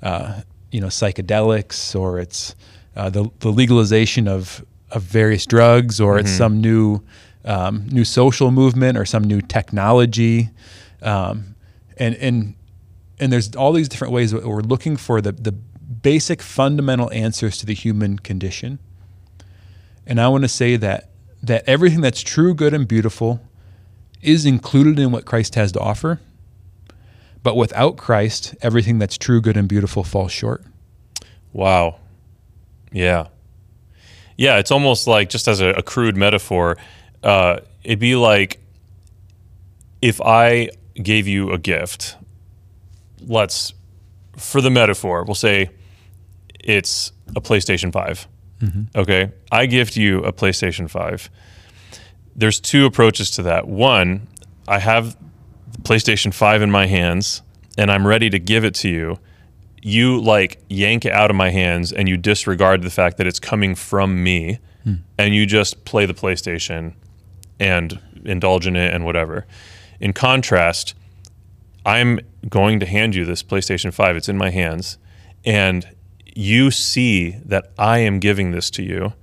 [0.01, 2.55] uh, you know psychedelics or it's
[2.95, 7.01] uh, the the legalization of of various drugs or it's some new
[7.43, 10.49] um, new social movement or some new technology,
[11.01, 11.55] um,
[11.97, 12.55] and and
[13.19, 17.57] and there's all these different ways that we're looking for the the basic fundamental answers
[17.57, 18.79] to the human condition.
[20.07, 21.09] And I want to say that
[21.43, 23.41] that everything that's true, good, and beautiful
[24.21, 26.19] is included in what Christ has to offer.
[27.43, 30.63] But without Christ, everything that's true, good, and beautiful falls short.
[31.53, 31.99] Wow.
[32.91, 33.27] Yeah.
[34.37, 36.77] Yeah, it's almost like just as a, a crude metaphor,
[37.23, 38.59] uh, it'd be like
[40.01, 40.69] if I
[41.01, 42.15] gave you a gift,
[43.25, 43.73] let's,
[44.37, 45.69] for the metaphor, we'll say
[46.59, 48.27] it's a PlayStation 5.
[48.95, 49.31] Okay.
[49.51, 51.29] I gift you a PlayStation 5.
[52.35, 53.67] There's two approaches to that.
[53.67, 54.27] One,
[54.67, 55.15] I have
[55.71, 57.41] the PlayStation 5 in my hands
[57.77, 59.19] and I'm ready to give it to you
[59.85, 63.39] you like yank it out of my hands and you disregard the fact that it's
[63.39, 64.95] coming from me hmm.
[65.15, 66.95] and you just play the PlayStation
[67.59, 69.45] and indulge in it and whatever.
[69.99, 70.95] In contrast,
[71.85, 72.19] I'm
[72.49, 74.17] going to hand you this PlayStation 5.
[74.17, 74.97] It's in my hands
[75.45, 75.87] and
[76.33, 79.13] you see that I am giving this to you.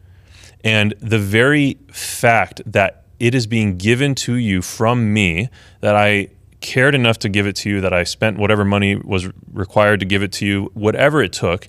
[0.62, 5.48] And the very fact that it is being given to you from me,
[5.80, 6.28] that I
[6.62, 10.06] cared enough to give it to you, that I spent whatever money was required to
[10.06, 11.68] give it to you, whatever it took,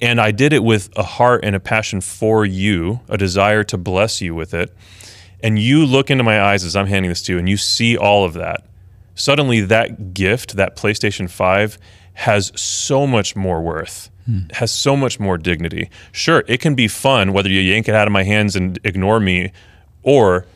[0.00, 3.76] and I did it with a heart and a passion for you, a desire to
[3.76, 4.74] bless you with it.
[5.42, 7.96] And you look into my eyes as I'm handing this to you, and you see
[7.96, 8.64] all of that.
[9.14, 11.78] Suddenly, that gift, that PlayStation 5,
[12.14, 14.40] has so much more worth, hmm.
[14.52, 15.90] has so much more dignity.
[16.10, 19.20] Sure, it can be fun whether you yank it out of my hands and ignore
[19.20, 19.52] me
[20.02, 20.46] or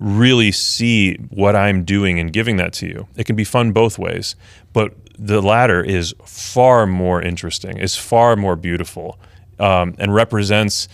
[0.00, 3.06] really see what I'm doing and giving that to you.
[3.16, 4.34] It can be fun both ways,
[4.72, 9.20] but the latter is far more interesting, is far more beautiful,
[9.58, 10.88] um, and represents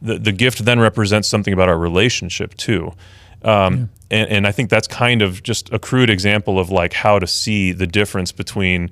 [0.00, 2.92] the, the gift then represents something about our relationship too.
[3.42, 7.18] Um, and, and I think that's kind of just a crude example of like how
[7.18, 8.90] to see the difference between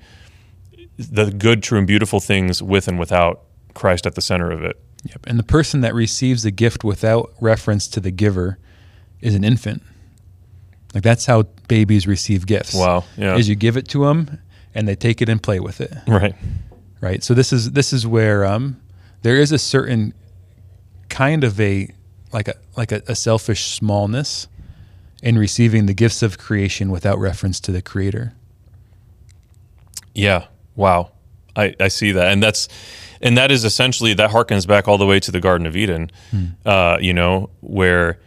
[0.98, 3.42] the good, true, and beautiful things with and without
[3.74, 4.80] Christ at the center of it.
[5.04, 5.26] Yep.
[5.26, 8.58] And the person that receives the gift without reference to the giver
[9.20, 9.82] is an infant.
[10.94, 12.74] Like that's how babies receive gifts.
[12.74, 13.04] Wow.
[13.16, 13.36] Yeah.
[13.36, 14.38] Is you give it to them
[14.74, 15.92] and they take it and play with it.
[16.06, 16.34] Right.
[17.00, 17.22] right?
[17.22, 18.80] So this is this is where um,
[19.22, 20.14] there is a certain
[21.08, 21.92] kind of a
[22.32, 24.48] like a like a, a selfish smallness
[25.22, 28.32] in receiving the gifts of creation without reference to the creator.
[30.14, 30.46] Yeah.
[30.76, 31.12] Wow.
[31.56, 32.32] I, I see that.
[32.32, 32.68] And that's
[33.20, 36.10] and that is essentially that harkens back all the way to the Garden of Eden.
[36.64, 38.18] Uh, you know, where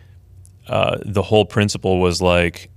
[0.67, 2.69] uh, the whole principle was like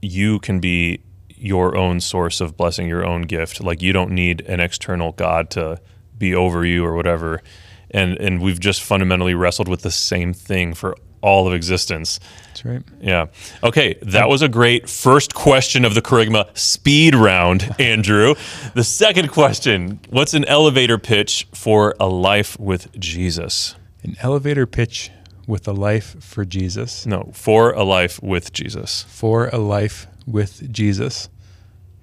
[0.00, 3.60] you can be your own source of blessing, your own gift.
[3.60, 5.80] Like you don't need an external God to
[6.16, 7.42] be over you or whatever.
[7.90, 12.20] And and we've just fundamentally wrestled with the same thing for all of existence.
[12.48, 12.82] That's right.
[13.00, 13.26] Yeah.
[13.62, 18.34] Okay, that was a great first question of the Kerygma speed round, Andrew.
[18.74, 23.74] the second question What's an elevator pitch for a life with Jesus?
[24.02, 25.10] An elevator pitch
[25.48, 27.06] with a life for Jesus.
[27.06, 29.04] No, for a life with Jesus.
[29.08, 31.30] For a life with Jesus.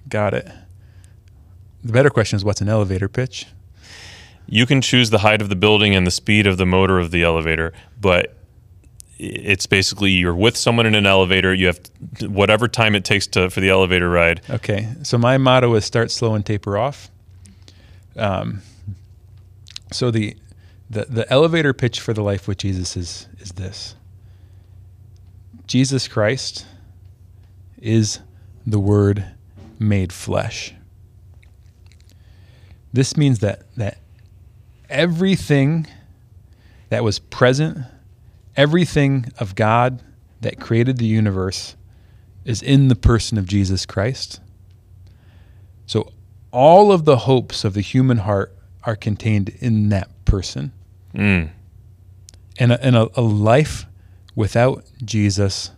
[0.10, 0.50] Got it.
[1.84, 3.46] The better question is what's an elevator pitch?
[4.48, 7.12] You can choose the height of the building and the speed of the motor of
[7.12, 8.36] the elevator, but
[9.18, 11.54] it's basically you're with someone in an elevator.
[11.54, 11.80] You have
[12.22, 14.42] whatever time it takes to for the elevator ride.
[14.50, 17.10] Okay, so my motto is start slow and taper off.
[18.18, 18.62] Um,
[19.92, 20.36] so the,
[20.90, 23.96] the the elevator pitch for the life with Jesus is is this:
[25.68, 26.66] Jesus Christ
[27.82, 28.20] is
[28.66, 29.26] the Word
[29.80, 30.74] made flesh.
[32.94, 33.98] This means that that
[34.90, 35.88] everything
[36.90, 37.80] that was present,
[38.56, 40.02] everything of God
[40.42, 41.76] that created the universe
[42.46, 44.40] is in the person of Jesus Christ.
[45.88, 46.12] So
[46.52, 50.72] all of the hopes of the human heart are contained in that person.
[51.16, 51.50] Mm.
[52.58, 53.86] And a, and a, a life
[54.36, 55.72] without Jesus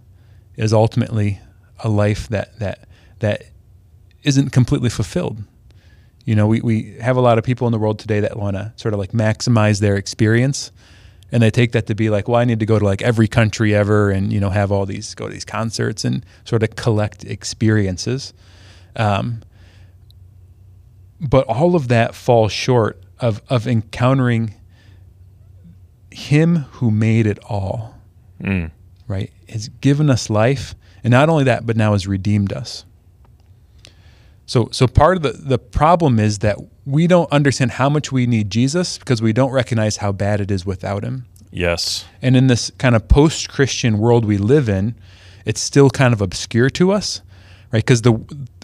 [0.55, 1.39] is ultimately
[1.79, 2.87] a life that that
[3.19, 3.43] that
[4.23, 5.43] isn't completely fulfilled.
[6.25, 8.57] You know, we, we have a lot of people in the world today that want
[8.57, 10.71] to sort of like maximize their experience.
[11.31, 13.27] And they take that to be like, well, I need to go to like every
[13.29, 16.75] country ever and, you know, have all these, go to these concerts and sort of
[16.75, 18.33] collect experiences.
[18.97, 19.41] Um,
[21.21, 24.53] but all of that falls short of, of encountering
[26.17, 27.93] Him who made it all,
[28.43, 28.71] Mm.
[29.07, 29.31] right?
[29.49, 30.73] Has given us life.
[31.03, 32.85] And not only that, but now has redeemed us.
[34.47, 38.25] So, so part of the, the problem is that we don't understand how much we
[38.25, 41.25] need Jesus because we don't recognize how bad it is without him.
[41.51, 42.05] Yes.
[42.21, 44.95] And in this kind of post Christian world we live in,
[45.45, 47.21] it's still kind of obscure to us,
[47.71, 47.79] right?
[47.85, 48.13] Because the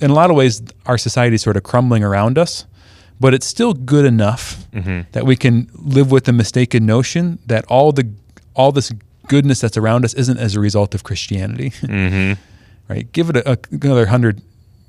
[0.02, 2.66] in a lot of ways our society is sort of crumbling around us,
[3.24, 4.66] but it's still good enough
[5.14, 8.06] that we can live with the mistaken notion that all the
[8.54, 8.92] all this
[9.30, 12.34] goodness that's around us isn't as a result of Christianity, Mm-hmm.
[12.92, 13.06] right?
[13.14, 14.42] Give it a, a, another hundred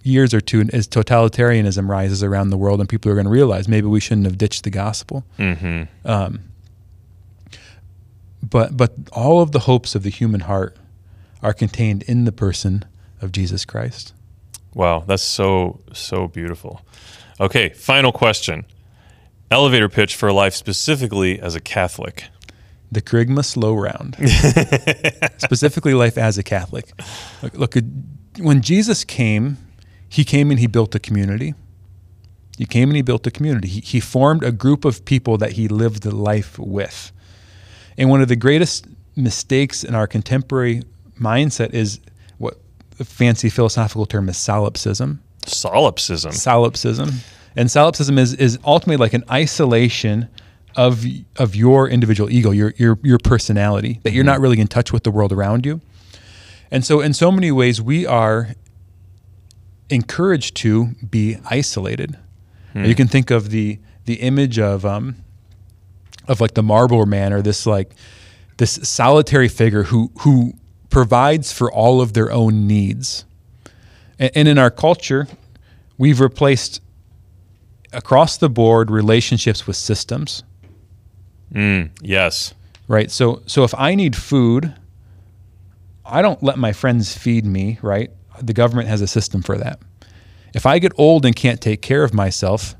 [0.03, 3.69] years or two as totalitarianism rises around the world, and people are going to realize
[3.69, 5.23] maybe we shouldn't have ditched the gospel.
[5.39, 5.85] Mm-hmm.
[8.51, 10.77] but but all of the hopes of the human heart
[11.41, 12.85] are contained in the person
[13.23, 14.13] of Jesus Christ.
[14.75, 16.81] Wow, that's so so beautiful.
[17.41, 18.65] Okay, final question.
[19.51, 22.25] Elevator pitch for life specifically as a Catholic.
[22.93, 24.17] The Kerygma slow round,
[25.39, 26.93] specifically life as a Catholic.
[27.43, 27.75] Look, look,
[28.39, 29.59] when Jesus came,
[30.09, 31.55] he came and he built a community.
[32.57, 33.67] He came and he built a community.
[33.67, 37.11] He, he formed a group of people that he lived life with.
[37.99, 40.83] And one of the greatest mistakes in our contemporary
[41.21, 41.99] mindset is
[42.39, 42.59] what
[42.97, 45.23] the fancy philosophical term is solipsism.
[45.49, 46.33] Solipsism.
[46.33, 47.11] solipsism.
[47.57, 50.29] And solipsism is is ultimately like an isolation
[50.77, 51.05] of
[51.37, 55.05] of your individual ego, your your your personality, that you're not really in touch with
[55.05, 55.81] the world around you.
[56.71, 58.49] And so in so many ways we are
[59.91, 62.19] encouraged to be isolated.
[62.75, 65.17] You can think of the the image of um
[66.27, 67.95] of like the Marlboro man or this like
[68.57, 70.55] this solitary figure who who
[70.91, 73.25] provides for all of their own needs.
[74.19, 75.27] And, in our culture,
[75.99, 76.81] we've replaced
[77.93, 80.43] across the board relationships with systems,
[81.53, 82.55] Mm, yes.
[82.89, 83.11] right?
[83.11, 84.73] So so if I need food,
[86.05, 88.11] I don't let my friends feed me, right?
[88.43, 89.79] The government has a system for that.
[90.55, 92.75] If I get old and can't take care of myself,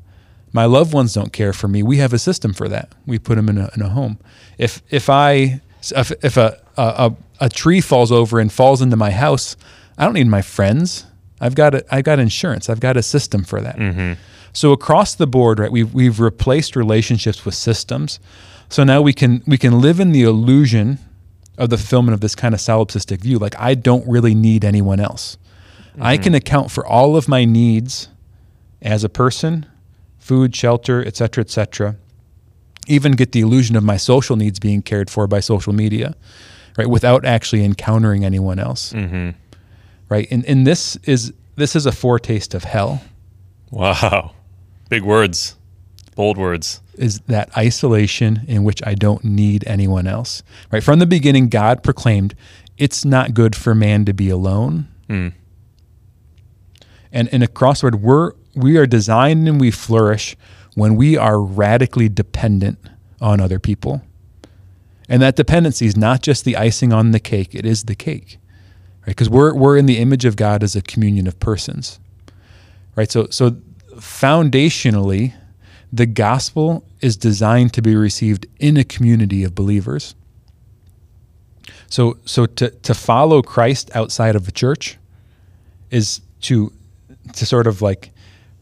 [0.53, 1.83] my loved ones don't care for me.
[1.83, 2.93] We have a system for that.
[3.07, 4.19] We put them in a, in a home.
[4.59, 5.61] If if I
[5.95, 9.57] if, if a, a a tree falls over and falls into my house,
[9.99, 11.07] I don't need my friends.
[11.45, 12.71] I've got a, I've got insurance.
[12.71, 13.77] I've got a system for that.
[14.53, 18.21] So across the board, right, we've we've replaced relationships with systems.
[18.69, 20.99] So now we can we can live in the illusion
[21.59, 23.39] of the fulfillment of this kind of solipsistic view.
[23.39, 25.37] Like I don't really need anyone else.
[26.01, 28.09] I can account for all of my needs
[28.83, 29.67] as a person,
[30.19, 31.97] food, shelter, et cetera, et cetera,
[32.89, 36.15] even get the illusion of my social needs being cared for by social media,
[36.77, 36.89] right?
[36.91, 39.31] Without actually encountering anyone else, Mm-hmm.
[40.15, 40.29] Right?
[40.31, 43.03] And and this is this is a foretaste of hell.
[43.71, 44.33] Wow.
[44.89, 45.57] Big words.
[46.15, 46.81] Bold words.
[46.95, 50.83] Is that isolation in which I don't need anyone else, right?
[50.83, 52.37] From the beginning, God proclaimed,
[52.79, 55.33] "It's not good for man to be alone." Mm.
[57.13, 60.37] And in a crossword, we're we are designed and we flourish
[60.75, 62.79] when we are radically dependent
[63.21, 64.03] on other people.
[65.09, 68.39] And that dependency is not just the icing on the cake, it is the cake.
[69.07, 69.09] Right?
[69.09, 71.99] Because we're we're in the image of God as a communion of persons.
[72.97, 73.11] Right?
[73.11, 73.51] So so
[73.97, 75.35] foundationally,
[75.93, 80.15] the gospel is designed to be received in a community of believers.
[81.89, 84.99] So so to, to follow Christ outside of the church
[85.91, 86.73] is to
[87.35, 88.11] to sort of like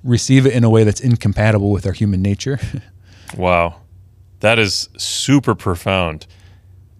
[0.04, 2.58] receive it in a way that's incompatible with our human nature.
[3.36, 3.76] Wow.
[4.40, 6.26] That is super profound.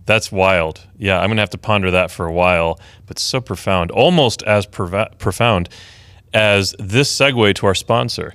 [0.07, 0.87] That's wild.
[0.99, 4.43] Yeah, I'm going to have to ponder that for a while, but so profound, almost
[4.43, 5.69] as prova- profound
[6.35, 8.35] as this segue to our sponsor.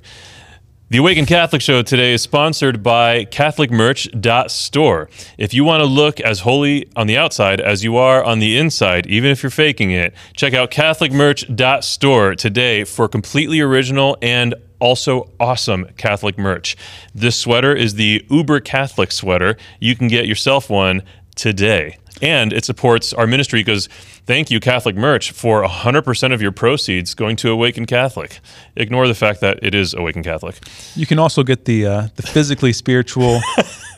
[0.90, 5.10] The Awaken Catholic Show today is sponsored by CatholicMerch.store.
[5.36, 8.56] If you want to look as holy on the outside as you are on the
[8.56, 15.30] inside, even if you're faking it, check out CatholicMerch.store today for completely original and also
[15.38, 16.74] awesome Catholic merch.
[17.14, 19.58] This sweater is the Uber Catholic sweater.
[19.80, 21.02] You can get yourself one
[21.38, 21.96] today.
[22.20, 23.86] And it supports our ministry because
[24.26, 28.40] thank you, Catholic Merch, for 100% of your proceeds going to Awaken Catholic.
[28.76, 30.58] Ignore the fact that it is Awaken Catholic.
[30.96, 33.40] you can also get the uh, the physically spiritual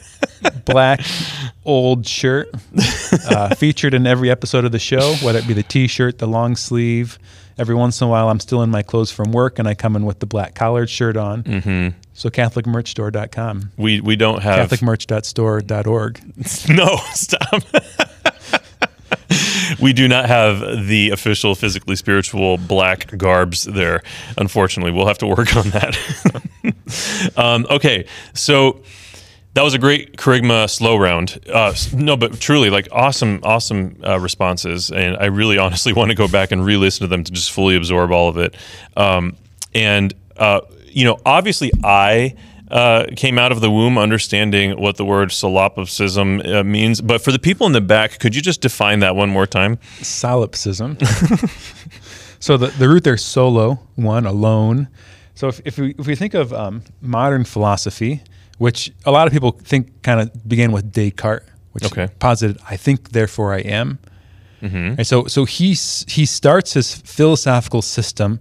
[0.67, 1.01] black
[1.65, 2.51] old shirt
[3.31, 6.57] uh, featured in every episode of the show, whether it be the T-shirt, the long
[6.57, 7.19] sleeve.
[7.59, 9.97] Every once in a while, I'm still in my clothes from work, and I come
[9.97, 11.43] in with the black collared shirt on.
[11.43, 12.00] Mm-hmm.
[12.21, 14.69] So CatholicMerchStore.com, We, we don't have.
[14.69, 16.21] CatholicMerch.store.org.
[16.69, 17.63] No, stop.
[19.81, 24.03] we do not have the official physically spiritual black garbs there.
[24.37, 27.33] Unfortunately, we'll have to work on that.
[27.39, 28.05] um, okay,
[28.35, 28.83] so
[29.55, 31.41] that was a great charisma slow round.
[31.51, 36.15] Uh, no, but truly, like awesome, awesome uh, responses, and I really, honestly, want to
[36.15, 38.55] go back and re-listen to them to just fully absorb all of it.
[38.95, 39.39] Um,
[39.73, 42.35] and uh, you know, obviously, I
[42.71, 47.01] uh, came out of the womb understanding what the word solipsism uh, means.
[47.01, 49.79] But for the people in the back, could you just define that one more time?
[50.03, 50.97] solipsism.
[52.41, 54.89] so the, the root there, solo, one, alone.
[55.35, 58.23] So if, if, we, if we think of um, modern philosophy,
[58.59, 62.09] which a lot of people think kind of began with Descartes, which Okay.
[62.19, 63.99] posited, I think, therefore I am.
[64.63, 68.41] And so, so he, he starts his philosophical system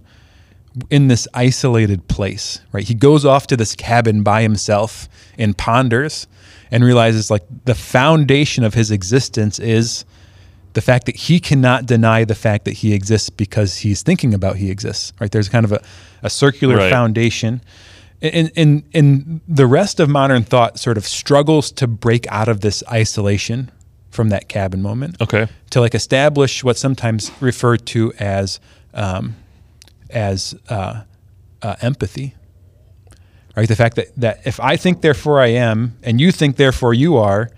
[0.88, 2.84] in this isolated place, right?
[2.86, 6.26] He goes off to this cabin by himself and ponders
[6.70, 10.04] and realizes like the foundation of his existence is
[10.74, 14.56] the fact that he cannot deny the fact that he exists because he's thinking about
[14.56, 15.30] he exists, right?
[15.32, 15.82] There's kind of a,
[16.22, 16.90] a circular Right.
[16.92, 17.60] foundation.
[18.22, 22.60] And, and, and the rest of modern thought sort of struggles to break out of
[22.60, 23.70] this isolation
[24.10, 25.48] from that cabin moment Okay.
[25.70, 28.60] to like establish what's sometimes referred to as
[28.94, 29.34] um,
[30.10, 31.02] as uh,
[31.62, 32.34] uh, empathy.
[33.56, 36.94] Right, the fact that that if I think therefore I am, and you think therefore
[36.94, 37.50] you are,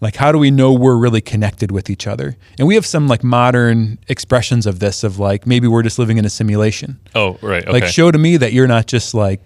[0.00, 2.36] like how do we know we're really connected with each other?
[2.58, 6.18] And we have some like modern expressions of this of like maybe we're just living
[6.18, 7.00] in a simulation.
[7.14, 7.62] Oh, right.
[7.62, 7.72] Okay.
[7.72, 9.40] Like show to me that you're not just like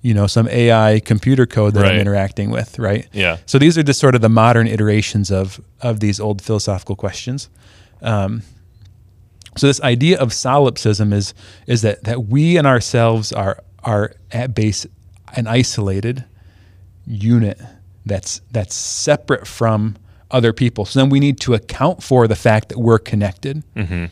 [0.00, 3.06] you know some AI computer code that I'm interacting with, right?
[3.12, 3.36] Yeah.
[3.46, 7.48] So these are just sort of the modern iterations of of these old philosophical questions.
[8.00, 8.42] Um,
[9.56, 11.34] so this idea of solipsism is
[11.66, 14.86] is that that we and ourselves are are at base
[15.34, 16.24] an isolated
[17.06, 17.60] unit
[18.06, 19.96] that's that's separate from
[20.30, 20.86] other people.
[20.86, 23.62] So then we need to account for the fact that we're connected.
[23.76, 24.06] Mm-hmm.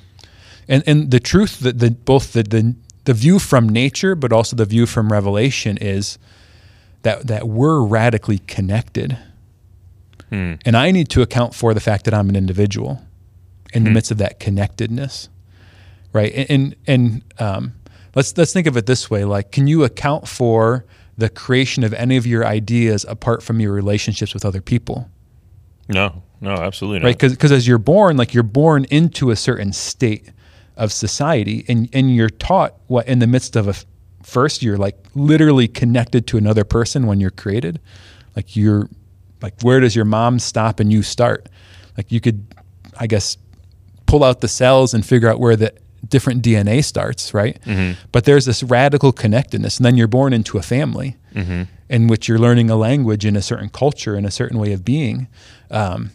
[0.68, 4.54] And and the truth that the both the, the the view from nature but also
[4.56, 6.18] the view from revelation is
[7.02, 9.16] that that we're radically connected.
[10.28, 10.54] Hmm.
[10.64, 13.02] And I need to account for the fact that I'm an individual
[13.72, 15.28] in the midst of that connectedness.
[16.12, 16.32] Right?
[16.34, 17.72] And and, and um,
[18.14, 20.84] let's let's think of it this way like can you account for
[21.16, 25.10] the creation of any of your ideas apart from your relationships with other people?
[25.88, 27.06] no, no, absolutely not.
[27.06, 30.30] right because as you're born like you're born into a certain state
[30.76, 33.74] of society and and you're taught what in the midst of a
[34.22, 37.80] first you're like literally connected to another person when you're created
[38.36, 38.88] like you're
[39.42, 41.48] like where does your mom stop and you start
[41.96, 42.46] like you could
[42.98, 43.36] i guess
[44.10, 45.72] pull out the cells and figure out where the
[46.08, 47.58] different dna starts right?
[48.12, 51.16] But there's this radical connectedness and then you're born into a family
[51.88, 54.84] in which you're learning a language in a certain culture in a certain way of
[54.84, 55.28] being.
[55.70, 56.10] Um,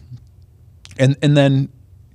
[0.97, 1.69] and and then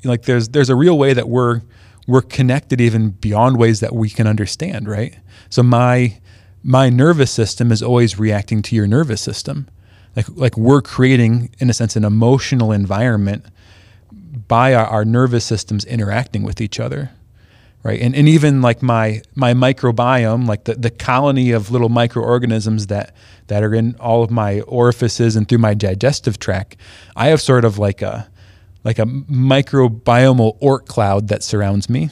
[0.04, 1.60] like there's there's a real way that we're
[2.06, 5.14] we're connected even beyond ways that we can understand right?
[5.48, 6.18] So my
[6.62, 9.68] my nervous system is always reacting to your nervous system.
[10.16, 13.44] Like like we're creating in a sense an emotional environment
[14.50, 17.12] by our, our nervous systems interacting with each other
[17.84, 22.88] right and, and even like my my microbiome like the, the colony of little microorganisms
[22.88, 23.14] that
[23.46, 26.76] that are in all of my orifices and through my digestive tract
[27.14, 28.28] i have sort of like a
[28.82, 32.10] like a microbiomal orc cloud that surrounds me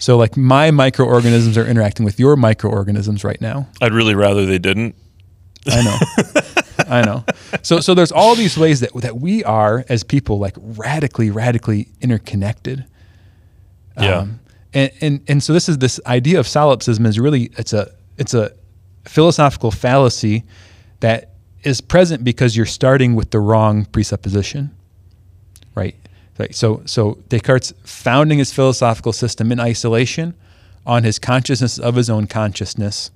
[0.00, 4.58] so like my microorganisms are interacting with your microorganisms right now I'd really rather they
[4.58, 4.96] didn't.
[5.70, 5.96] I know.
[6.92, 7.24] I know.
[7.62, 11.88] So so there's all these ways that that we are as people like radically radically
[12.00, 12.84] interconnected.
[13.98, 14.18] Yeah.
[14.18, 14.40] Um,
[14.74, 18.34] and, and and so this is this idea of solipsism is really it's a it's
[18.34, 18.52] a
[19.04, 20.44] philosophical fallacy
[21.00, 21.30] that
[21.62, 24.70] is present because you're starting with the wrong presupposition.
[25.74, 25.96] Right?
[26.38, 26.54] Right.
[26.54, 30.34] So so Descartes founding his philosophical system in isolation
[30.84, 33.10] on his consciousness of his own consciousness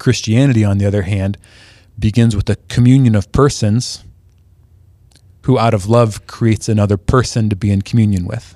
[0.00, 1.38] Christianity, on the other hand,
[2.00, 4.04] begins with a communion of persons
[5.42, 8.54] who, out of love, creates another person to be in communion with.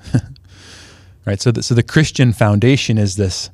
[1.26, 1.40] right.
[1.40, 3.50] So, the, so the Christian foundation is this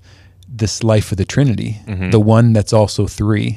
[0.52, 1.78] this life of the Trinity,
[2.10, 3.56] the one that's also 3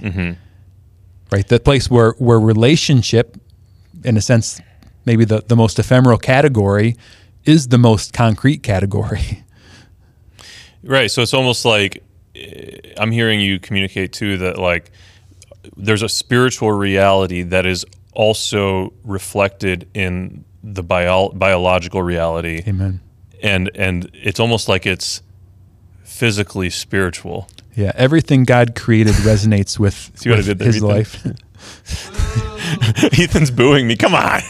[1.32, 1.48] Right.
[1.48, 3.38] The place where where relationship,
[4.04, 4.62] in a sense,
[5.06, 6.96] maybe the the most ephemeral category,
[7.46, 9.44] is the most concrete category.
[10.86, 11.10] Right.
[11.10, 12.04] So it's almost like
[12.36, 14.92] eh, I'm hearing you communicate too that like
[15.78, 23.02] there's a spiritual reality that is also reflected in the bio- biological reality, Amen.
[23.42, 25.22] and and it's almost like it's
[26.04, 27.48] physically spiritual.
[27.76, 30.88] Yeah, everything God created resonates with, See what I did there, his Ethan?
[30.88, 31.26] life.
[33.20, 33.96] Ethan's booing me.
[33.96, 34.42] Come on.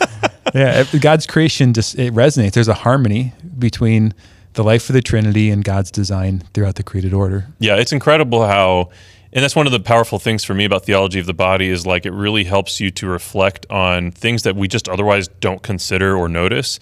[0.54, 2.52] yeah, God's creation just it resonates.
[2.52, 4.14] There's a harmony between
[4.54, 7.46] the life of the Trinity and God's design throughout the created order.
[7.58, 8.90] Yeah, it's incredible how,
[9.32, 11.86] and that's one of the powerful things for me about theology of the body is
[11.86, 16.16] like it really helps you to reflect on things that we just otherwise don't consider
[16.16, 16.78] or notice.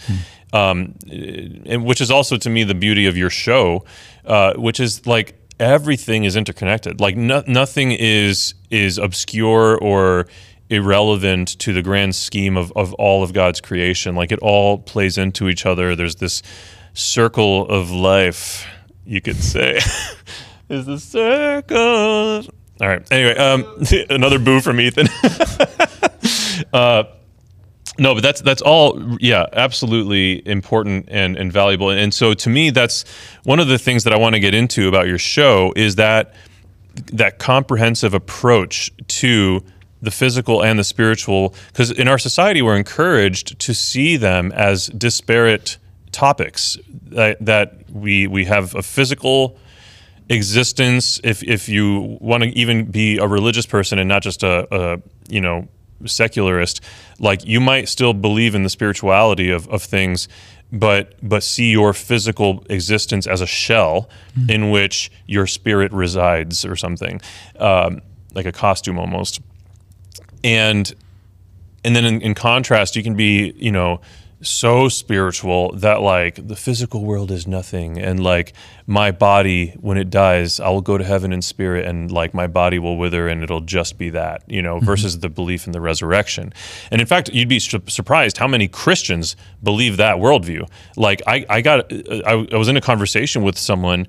[0.52, 3.84] Um, and which is also to me the beauty of your show,
[4.24, 7.00] uh, which is like everything is interconnected.
[7.00, 10.26] Like no, nothing is is obscure or
[10.70, 14.16] irrelevant to the grand scheme of, of all of God's creation.
[14.16, 15.94] Like it all plays into each other.
[15.94, 16.42] There's this
[16.94, 18.66] circle of life,
[19.04, 19.78] you could say.
[20.70, 22.54] is the circle.
[22.80, 23.06] All right.
[23.12, 25.08] Anyway, um, another boo from Ethan.
[26.72, 27.04] uh,
[27.98, 29.18] no, but that's that's all.
[29.20, 31.90] Yeah, absolutely important and and valuable.
[31.90, 33.04] And so to me, that's
[33.42, 36.34] one of the things that I want to get into about your show is that
[37.12, 39.62] that comprehensive approach to
[40.02, 44.86] the physical and the spiritual because in our society we're encouraged to see them as
[44.86, 45.76] disparate
[46.10, 49.58] topics that, that we we have a physical
[50.30, 54.66] existence if if you want to even be a religious person and not just a,
[54.74, 55.68] a you know
[56.06, 56.80] secularist
[57.18, 60.28] like you might still believe in the spirituality of, of things
[60.72, 64.08] but but see your physical existence as a shell
[64.48, 67.20] in which your spirit resides or something
[67.58, 68.00] um,
[68.34, 69.40] like a costume almost.
[70.44, 70.92] And
[71.84, 74.00] and then in, in contrast you can be you know
[74.42, 77.98] so spiritual that like the physical world is nothing.
[77.98, 78.54] And like
[78.90, 82.48] my body when it dies i will go to heaven in spirit and like my
[82.48, 84.84] body will wither and it'll just be that you know mm-hmm.
[84.84, 86.52] versus the belief in the resurrection.
[86.90, 90.68] And in fact you'd be su- surprised how many christians believe that worldview.
[90.96, 94.08] Like i, I got I, I was in a conversation with someone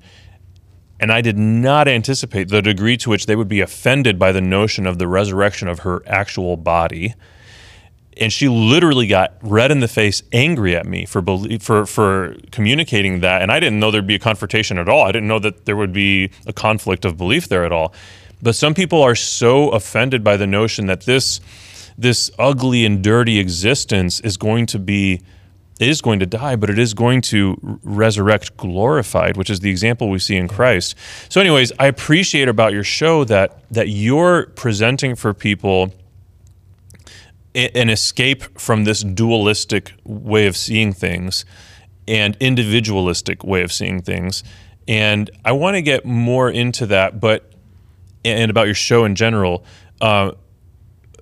[0.98, 4.40] and I did not anticipate the degree to which they would be offended by the
[4.40, 7.14] notion of the resurrection of her actual body.
[8.18, 11.22] And she literally got red in the face, angry at me for
[11.60, 13.42] for for communicating that.
[13.42, 15.04] And I didn't know there'd be a confrontation at all.
[15.04, 17.94] I didn't know that there would be a conflict of belief there at all.
[18.42, 21.40] But some people are so offended by the notion that this
[21.96, 25.22] this ugly and dirty existence is going to be
[25.80, 29.70] it is going to die, but it is going to resurrect glorified, which is the
[29.70, 30.94] example we see in Christ.
[31.28, 35.92] So, anyways, I appreciate about your show that that you're presenting for people
[37.54, 41.44] an escape from this dualistic way of seeing things
[42.08, 44.42] and individualistic way of seeing things.
[44.88, 47.52] And I want to get more into that, but
[48.24, 49.64] and about your show in general.
[50.00, 50.32] Uh,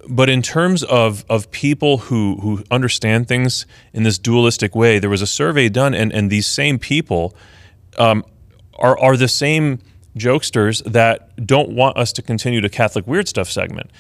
[0.09, 5.11] but in terms of of people who who understand things in this dualistic way, there
[5.11, 7.35] was a survey done, and and these same people
[7.99, 8.25] um,
[8.79, 9.81] are are the same
[10.17, 13.91] jokesters that don't want us to continue the Catholic Weird Stuff segment.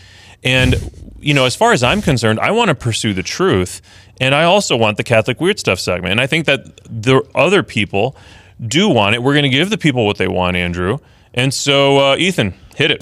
[0.42, 3.82] And, you know, as far as I'm concerned, I want to pursue the truth.
[4.20, 6.12] And I also want the Catholic Weird Stuff segment.
[6.12, 8.16] And I think that the other people
[8.66, 9.22] do want it.
[9.22, 10.98] We're going to give the people what they want, Andrew.
[11.32, 13.00] And so, uh, Ethan, hit it.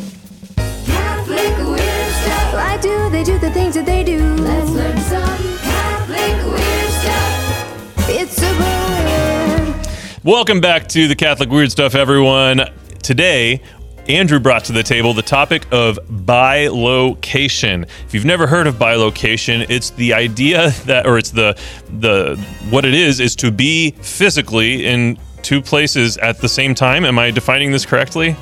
[0.87, 2.55] Catholic weird stuff.
[2.55, 4.19] Why do they do the things that they do?
[4.37, 8.09] Let's learn some Catholic weird stuff.
[8.09, 10.25] It's super weird.
[10.25, 12.63] Welcome back to the Catholic Weird Stuff, everyone.
[13.03, 13.63] Today,
[14.09, 17.85] Andrew brought to the table the topic of bilocation.
[18.07, 21.59] If you've never heard of bilocation, it's the idea that, or it's the
[22.01, 22.37] the
[22.71, 27.05] what it is, is to be physically in two places at the same time.
[27.05, 28.35] Am I defining this correctly?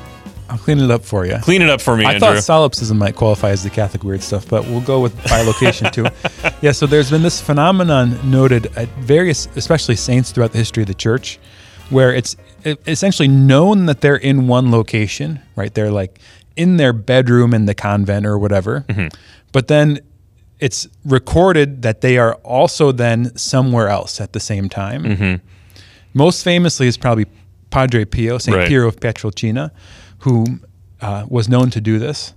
[0.49, 1.37] I'll clean it up for you.
[1.41, 2.35] Clean it up for me, I Andrew.
[2.35, 6.05] thought solipsism might qualify as the Catholic weird stuff, but we'll go with bilocation too.
[6.61, 10.87] yeah, so there's been this phenomenon noted at various, especially saints throughout the history of
[10.87, 11.37] the church,
[11.89, 12.37] where it's
[12.85, 15.73] essentially known that they're in one location, right?
[15.73, 16.19] They're like
[16.55, 18.85] in their bedroom in the convent or whatever,
[19.51, 19.99] but then
[20.59, 25.05] it's recorded that they are also then somewhere else at the same time.
[26.13, 27.27] Most famously is probably
[27.69, 28.57] Padre Pio, St.
[28.57, 28.67] Right.
[28.67, 29.69] Pio of Pietrelcina,
[30.19, 30.59] who
[31.01, 32.33] uh, was known to do this.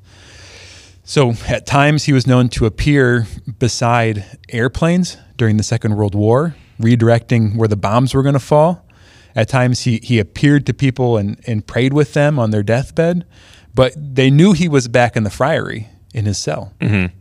[1.05, 3.27] So at times he was known to appear
[3.59, 8.87] beside airplanes during the Second World War, redirecting where the bombs were going to fall.
[9.35, 13.27] At times he, he appeared to people and, and prayed with them on their deathbed,
[13.75, 16.73] but they knew he was back in the friary in his cell.
[16.81, 17.15] Mm-hmm.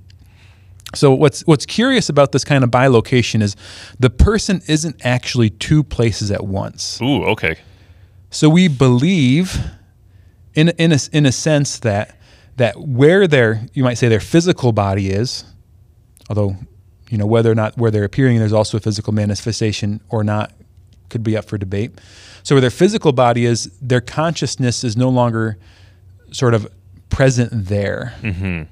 [0.96, 3.56] So what's what's curious about this kind of bilocation is
[4.00, 7.00] the person isn't actually two places at once.
[7.02, 7.58] Ooh, okay.
[8.32, 9.60] So we believe,
[10.56, 12.18] in in a, in a sense that
[12.56, 15.44] that where their you might say their physical body is,
[16.28, 16.56] although
[17.10, 20.52] you know whether or not where they're appearing, there's also a physical manifestation or not,
[21.10, 21.92] could be up for debate.
[22.44, 25.58] So where their physical body is, their consciousness is no longer
[26.32, 26.72] sort of
[27.10, 28.14] present there.
[28.22, 28.64] Mm-hmm.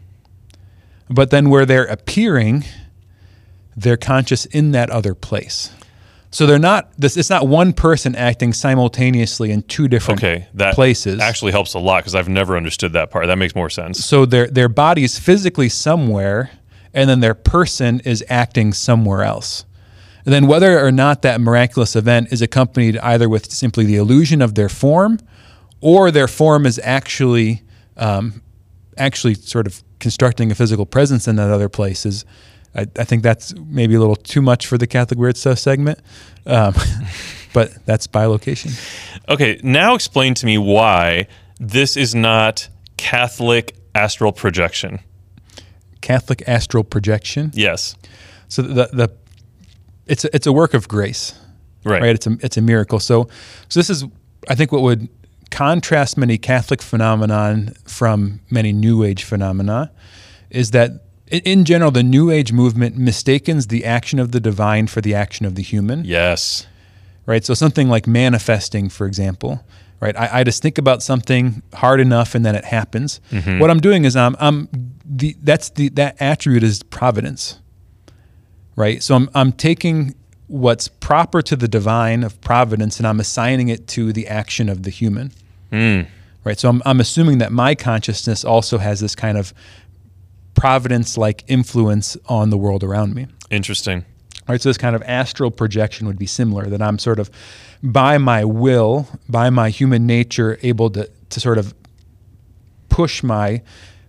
[1.09, 2.63] But then where they're appearing,
[3.75, 5.71] they're conscious in that other place.
[6.29, 10.47] So they're not this it's not one person acting simultaneously in two different Okay.
[10.55, 11.21] That places.
[11.21, 13.27] actually helps a lot because I've never understood that part.
[13.27, 14.03] That makes more sense.
[14.03, 16.51] so their their body is physically somewhere
[16.93, 19.63] and then their person is acting somewhere else.
[20.27, 24.41] And then whether or not that miraculous event is accompanied either with simply the illusion
[24.41, 25.21] of their form
[25.79, 27.61] or their form is actually
[27.95, 28.41] um,
[28.97, 32.25] actually sort of constructing a physical presence in that other place is
[32.75, 35.99] I, I think that's maybe a little too much for the Catholic Weird Stuff segment.
[36.45, 36.73] Um,
[37.53, 38.77] but that's bilocation.
[39.29, 42.67] Okay, now explain to me why this is not
[42.97, 44.99] Catholic astral projection.
[46.01, 47.51] Catholic astral projection.
[47.53, 47.95] Yes.
[48.49, 49.09] So the the
[50.07, 51.33] it's a, it's a work of grace,
[51.83, 52.01] Right.
[52.01, 52.15] right?
[52.15, 52.99] It's a it's a miracle.
[52.99, 53.27] So
[53.69, 54.05] so this is
[54.49, 55.07] I think what would
[55.49, 59.91] contrast many Catholic phenomenon from many New Age phenomena
[60.49, 60.91] is that
[61.27, 65.45] in general the New Age movement mistakes the action of the divine for the action
[65.45, 66.67] of the human Yes.
[67.25, 67.43] right?
[67.45, 69.63] So something like manifesting, for example,
[70.01, 70.15] right?
[70.17, 73.19] I, I just think about something hard enough and then it happens.
[73.31, 73.59] Mm-hmm.
[73.59, 74.67] What I'm doing is I'm, I'm
[75.05, 77.59] the that's the that attribute is providence,
[78.77, 79.03] right?
[79.03, 80.15] So I'm I'm taking
[80.47, 84.83] what's proper to the divine of providence and I'm assigning it to the action of
[84.83, 85.33] the human,
[85.69, 86.03] hmm.
[86.45, 86.57] right?
[86.57, 89.53] So I'm I'm assuming that my consciousness also has this kind of
[90.53, 93.27] providence-like influence on the world around me.
[93.51, 94.05] Interesting.
[94.47, 96.67] Right, so this kind of astral projection would be similar.
[96.67, 97.29] That I'm sort of,
[97.83, 101.73] by my will, by my human nature, able to to sort of
[102.87, 103.61] push my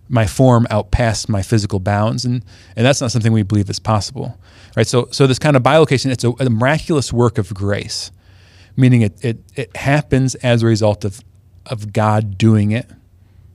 [0.07, 2.45] my form out past my physical bounds, and
[2.77, 4.37] and that's not something we believe is possible.
[4.75, 8.11] Right, so so this kind of bilocation, it's a, a miraculous work of grace,
[8.75, 11.21] meaning it it it happens as a result of
[11.65, 12.89] of God doing it,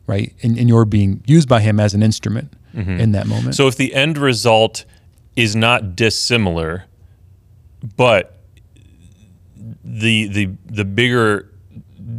[0.07, 3.01] right, and, and you're being used by Him as an instrument mm-hmm.
[3.01, 3.55] in that moment.
[3.55, 4.85] So if the end result
[5.37, 6.85] is not dissimilar,
[7.97, 8.39] but
[9.85, 11.51] the the the bigger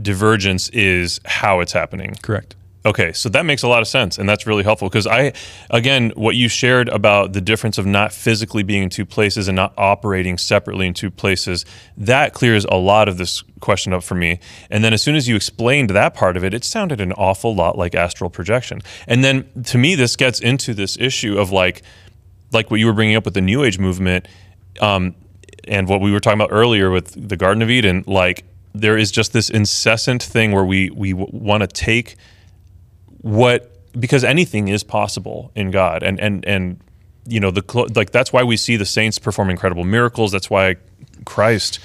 [0.01, 2.15] divergence is how it's happening.
[2.21, 2.55] correct.
[2.85, 5.33] Okay, so that makes a lot of sense, and that's really helpful because I,
[5.71, 9.55] again, what you shared about the difference of not physically being in two places and
[9.55, 11.65] not operating separately in two places,
[11.97, 14.39] that clears a lot of this question up for me.
[14.69, 17.55] And then as soon as you explained that part of it, it sounded an awful
[17.55, 18.81] lot like astral projection.
[19.07, 21.81] And then to me, this gets into this issue of like,
[22.51, 24.27] like what you were bringing up with the New Age movement,
[24.79, 25.15] um,
[25.67, 28.03] and what we were talking about earlier with the Garden of Eden.
[28.05, 32.15] Like, there is just this incessant thing where we we w- want to take
[33.25, 36.03] what because anything is possible in God.
[36.03, 36.79] And and and
[37.25, 37.63] you know the
[37.95, 40.31] like that's why we see the saints perform incredible miracles.
[40.31, 40.75] That's why
[41.25, 41.79] Christ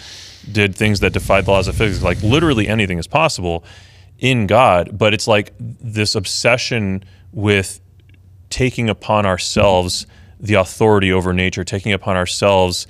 [0.53, 2.05] did things that defied the laws of physics.
[2.05, 3.65] Like literally anything is possible
[4.19, 7.81] in God, but it's like this obsession with
[8.51, 10.07] taking upon ourselves
[10.39, 12.87] the authority over nature, taking upon ourselves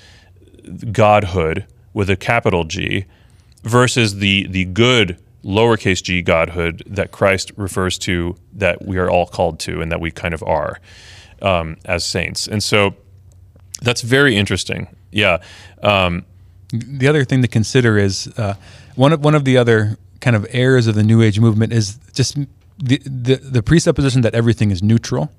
[0.90, 3.04] godhood with a capital G
[3.62, 9.26] versus the the good lowercase g godhood that Christ refers to that we are all
[9.26, 10.78] called to and that we kind of are
[11.42, 12.46] um, as saints.
[12.46, 12.94] And so
[13.82, 14.88] that's very interesting.
[15.10, 15.38] Yeah.
[15.82, 16.24] Um,
[16.72, 18.54] the other thing to consider is uh,
[18.94, 21.98] one of one of the other kind of errors of the New Age movement is
[22.12, 22.36] just
[22.78, 25.32] the the, the presupposition that everything is neutral.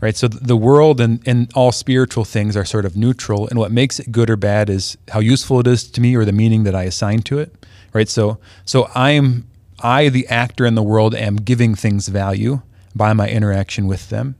[0.00, 0.16] Right.
[0.16, 4.00] So the world and, and all spiritual things are sort of neutral, and what makes
[4.00, 6.74] it good or bad is how useful it is to me or the meaning that
[6.74, 7.54] I assign to it.
[7.92, 8.08] Right.
[8.08, 9.48] So so I'm
[9.80, 12.62] I the actor in the world am giving things value
[12.94, 14.36] by my interaction with them,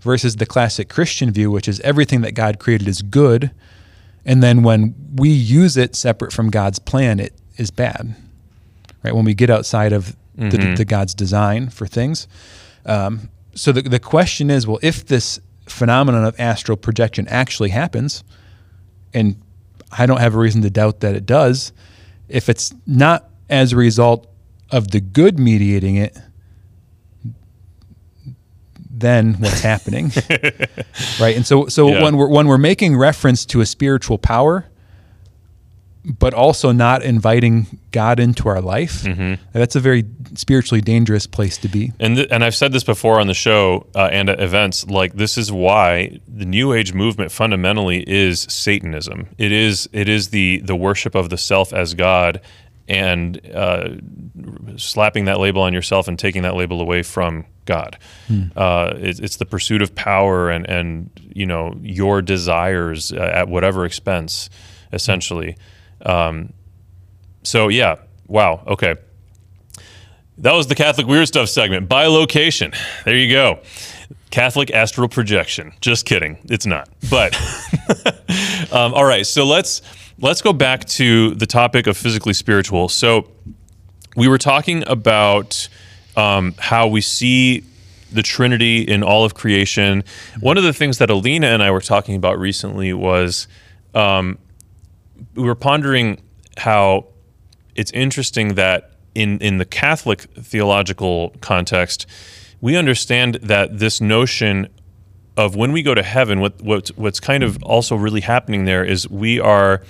[0.00, 3.50] versus the classic Christian view, which is everything that God created is good,
[4.24, 8.14] and then when we use it separate from God's plan, it is bad.
[9.02, 9.14] Right.
[9.14, 12.28] When we get outside of the, the God's design for things.
[12.84, 18.22] Um, so the, the question is well if this phenomenon of astral projection actually happens
[19.12, 19.40] and
[19.90, 21.72] i don't have a reason to doubt that it does
[22.28, 24.26] if it's not as a result
[24.70, 26.16] of the good mediating it
[28.90, 30.10] then what's happening
[31.20, 32.02] right and so so Yeah.
[32.02, 34.66] when we're when we're making reference to a spiritual power
[36.06, 39.02] but also not inviting God into our life.
[39.02, 39.42] Mm-hmm.
[39.52, 40.04] That's a very
[40.34, 41.92] spiritually dangerous place to be.
[41.98, 44.86] and th- and I've said this before on the show uh, and at events.
[44.86, 49.28] Like this is why the New Age movement fundamentally is Satanism.
[49.38, 52.40] It is it is the the worship of the self as God,
[52.88, 53.88] and uh,
[54.76, 57.98] slapping that label on yourself and taking that label away from God.
[58.54, 63.48] Uh, it, it's the pursuit of power and and you know your desires uh, at
[63.48, 64.48] whatever expense,
[64.92, 65.56] essentially.
[66.06, 66.52] Um,
[67.42, 67.96] so yeah,
[68.26, 68.96] wow, okay.
[70.38, 71.88] That was the Catholic Weird Stuff segment.
[71.88, 72.76] Bilocation.
[73.04, 73.60] There you go.
[74.30, 75.72] Catholic astral projection.
[75.80, 76.38] Just kidding.
[76.44, 76.88] It's not.
[77.10, 77.34] But
[78.72, 79.26] um, all right.
[79.26, 79.80] So let's
[80.18, 82.88] let's go back to the topic of physically spiritual.
[82.88, 83.30] So
[84.14, 85.68] we were talking about
[86.16, 87.64] um, how we see
[88.12, 90.04] the Trinity in all of creation.
[90.40, 93.48] One of the things that Alina and I were talking about recently was
[93.94, 94.38] um,
[95.34, 96.20] we were pondering
[96.58, 97.06] how
[97.74, 102.06] it's interesting that in in the Catholic theological context,
[102.60, 104.68] we understand that this notion
[105.36, 108.84] of when we go to heaven, what what what's kind of also really happening there
[108.84, 109.82] is we are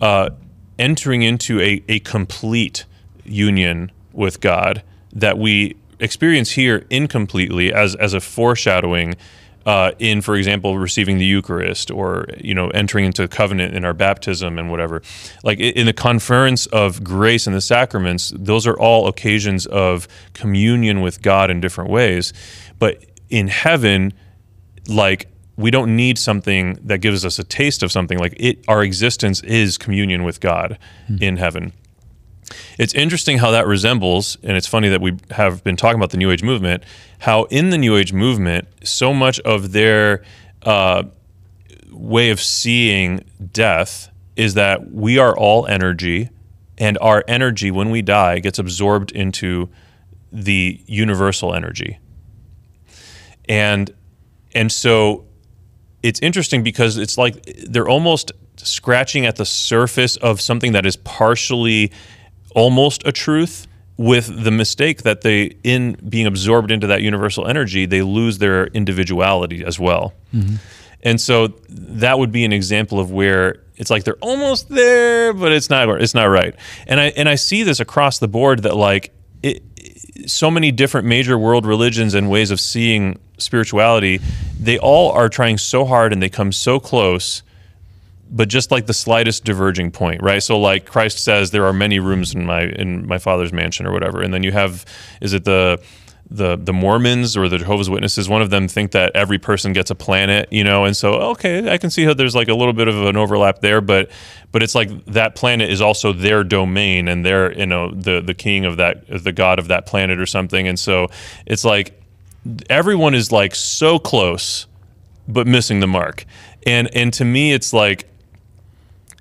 [0.00, 0.30] uh,
[0.78, 2.84] entering into a, a complete
[3.24, 4.82] union with God
[5.12, 9.14] that we experience here incompletely as as a foreshadowing
[9.66, 13.94] uh, in, for example, receiving the Eucharist or you know entering into covenant in our
[13.94, 15.02] baptism and whatever.
[15.42, 21.00] Like in the conference of grace and the sacraments, those are all occasions of communion
[21.00, 22.32] with God in different ways.
[22.78, 24.12] But in heaven,
[24.88, 28.82] like we don't need something that gives us a taste of something like it our
[28.82, 30.78] existence is communion with god
[31.20, 31.72] in heaven
[32.78, 36.16] it's interesting how that resembles and it's funny that we have been talking about the
[36.16, 36.82] new age movement
[37.20, 40.22] how in the new age movement so much of their
[40.62, 41.02] uh,
[41.90, 46.30] way of seeing death is that we are all energy
[46.78, 49.68] and our energy when we die gets absorbed into
[50.32, 51.98] the universal energy.
[53.48, 53.92] And
[54.54, 55.24] and so
[56.02, 60.96] it's interesting because it's like they're almost scratching at the surface of something that is
[60.96, 61.92] partially
[62.54, 67.86] almost a truth with the mistake that they in being absorbed into that universal energy
[67.86, 70.14] they lose their individuality as well.
[70.34, 70.56] Mm-hmm.
[71.04, 75.52] And so that would be an example of where it's like they're almost there but
[75.52, 76.54] it's not it's not right.
[76.86, 79.62] And i and i see this across the board that like it
[80.26, 84.20] so many different major world religions and ways of seeing spirituality,
[84.58, 87.42] they all are trying so hard and they come so close,
[88.32, 90.42] but just like the slightest diverging point, right?
[90.42, 93.92] So like Christ says there are many rooms in my in my father's mansion or
[93.92, 94.22] whatever.
[94.22, 94.86] And then you have
[95.20, 95.80] is it the
[96.30, 99.90] the the Mormons or the Jehovah's Witnesses, one of them think that every person gets
[99.90, 102.72] a planet, you know, and so okay, I can see how there's like a little
[102.72, 104.10] bit of an overlap there, but
[104.50, 108.34] but it's like that planet is also their domain and they're you know the the
[108.34, 111.08] king of that the god of that planet or something, and so
[111.44, 112.00] it's like
[112.70, 114.66] everyone is like so close
[115.28, 116.24] but missing the mark,
[116.66, 118.08] and and to me it's like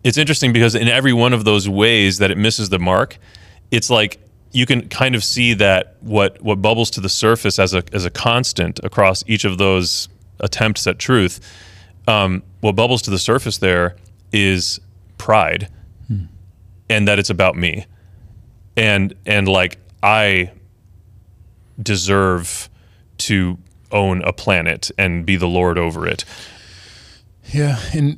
[0.04, 3.18] it's interesting because in every one of those ways that it misses the mark,
[3.70, 4.20] it's like
[4.52, 8.06] you can kind of see that what what bubbles to the surface as a as
[8.06, 11.40] a constant across each of those attempts at truth.
[12.08, 13.96] Um, what bubbles to the surface there
[14.32, 14.80] is
[15.18, 15.70] pride,
[16.90, 17.86] and that it's about me.
[18.76, 20.52] and and like I
[21.82, 22.70] deserve
[23.20, 23.58] to
[23.92, 26.26] own a planet and be the lord over it.
[27.54, 28.18] Yeah, and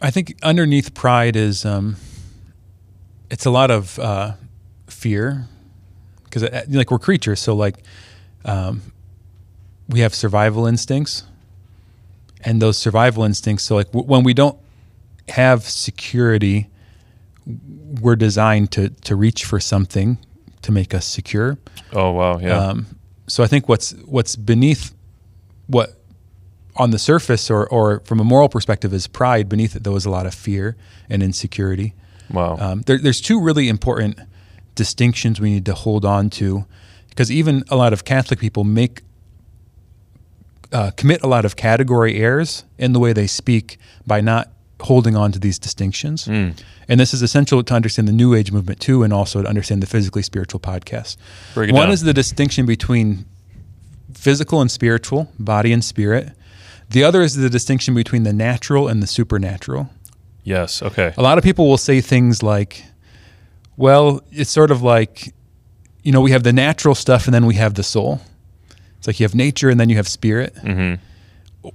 [0.00, 1.96] I think underneath pride is um,
[3.30, 4.32] it's a lot of uh,
[4.86, 5.48] fear
[6.24, 7.76] because like we're creatures, so like
[8.44, 8.82] um,
[9.88, 11.24] we have survival instincts,
[12.44, 13.64] and those survival instincts.
[13.64, 14.58] So like w- when we don't
[15.28, 16.68] have security,
[17.46, 20.18] we're designed to to reach for something
[20.62, 21.56] to make us secure.
[21.92, 22.58] Oh wow, yeah.
[22.58, 22.86] Um,
[23.26, 24.94] so I think what's what's beneath
[25.66, 25.94] what
[26.76, 29.48] on the surface or, or from a moral perspective is pride.
[29.48, 30.76] Beneath it, though, is a lot of fear
[31.08, 31.94] and insecurity.
[32.30, 32.56] wow.
[32.58, 34.18] Um, there, there's two really important
[34.74, 36.66] distinctions we need to hold on to
[37.08, 39.02] because even a lot of Catholic people make
[40.72, 44.50] uh, commit a lot of category errors in the way they speak by not
[44.80, 46.26] holding on to these distinctions.
[46.88, 49.82] And this is essential to understand the New Age movement too, and also to understand
[49.82, 51.16] the physically spiritual podcast.
[51.72, 51.92] One down.
[51.92, 53.24] is the distinction between
[54.12, 56.32] physical and spiritual, body and spirit.
[56.90, 59.90] The other is the distinction between the natural and the supernatural.
[60.44, 60.82] yes.
[60.82, 61.12] Okay.
[61.16, 62.84] A lot of people will say things like,
[63.76, 65.34] well, it's sort of like,
[66.02, 68.20] you know, we have the natural stuff and then we have the soul.
[68.98, 70.54] It's like you have nature and then you have spirit.
[70.56, 71.02] Mm-hmm.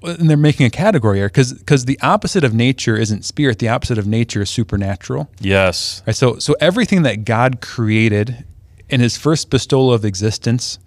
[0.06, 3.58] And they're making a category here because the opposite of nature isn't spirit.
[3.58, 5.30] The opposite of nature is supernatural.
[5.40, 6.04] Yes.
[6.06, 6.16] Right?
[6.16, 8.46] So, so everything that God created
[8.88, 10.78] in his first bestowal of existence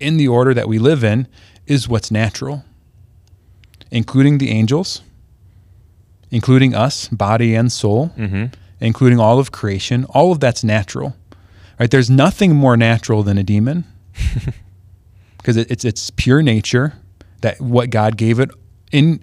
[0.00, 1.26] in the order that we live in
[1.66, 2.62] is what's natural,
[3.94, 5.02] including the angels,
[6.32, 8.46] including us, body and soul, mm-hmm.
[8.80, 10.04] including all of creation.
[10.06, 11.16] All of that's natural.
[11.78, 11.90] Right?
[11.90, 13.84] There's nothing more natural than a demon
[15.38, 16.94] because it, it's it's pure nature
[17.40, 18.50] that what God gave it
[18.90, 19.22] in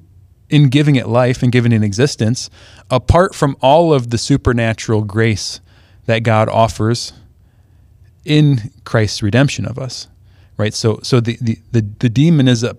[0.50, 2.50] in giving it life and giving it an existence,
[2.90, 5.60] apart from all of the supernatural grace
[6.06, 7.14] that God offers
[8.24, 10.08] in Christ's redemption of us.
[10.56, 10.74] Right?
[10.74, 12.78] So so the the, the, the demon is a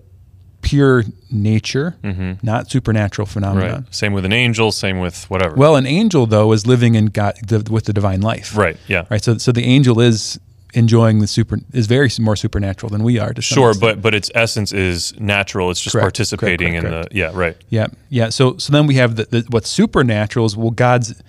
[0.63, 2.33] pure nature, mm-hmm.
[2.41, 3.33] not supernatural Right.
[3.33, 3.85] phenomenon.
[3.91, 4.71] Same with an angel.
[4.71, 5.55] Same with whatever.
[5.55, 8.57] Well, an angel though is living in God the, with the divine life.
[8.57, 8.77] right.
[8.87, 9.05] Yeah.
[9.11, 9.23] Right.
[9.23, 10.39] So so the angel is
[10.75, 13.31] enjoying the super is very more supernatural than we are.
[13.33, 13.95] To Sure, extent.
[13.97, 15.69] but but its essence is natural.
[15.69, 17.31] It's just Correct, participating correct, correct, in the yeah.
[17.33, 17.57] Right.
[17.69, 18.29] yeah, yeah.
[18.29, 21.21] So so then we have the, the what's supernatural is well God's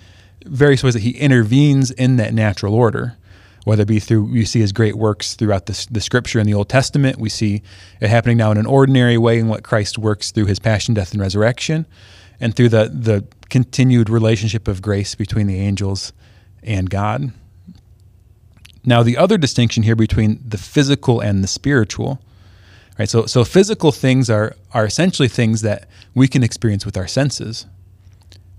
[0.45, 3.17] various ways that He intervenes in that natural order,
[3.65, 6.53] whether it be through we see His great works throughout the, the Scripture in the
[6.53, 7.19] Old Testament.
[7.19, 7.61] We see
[7.99, 11.11] it happening now in an ordinary way in what Christ works through His passion, death,
[11.11, 11.85] and resurrection,
[12.39, 16.13] and through the the continued relationship of grace between the angels
[16.63, 17.31] and God.
[18.83, 22.21] Now, the other distinction here between the physical and the spiritual,
[22.99, 23.09] right?
[23.09, 27.65] So, so physical things are are essentially things that we can experience with our senses,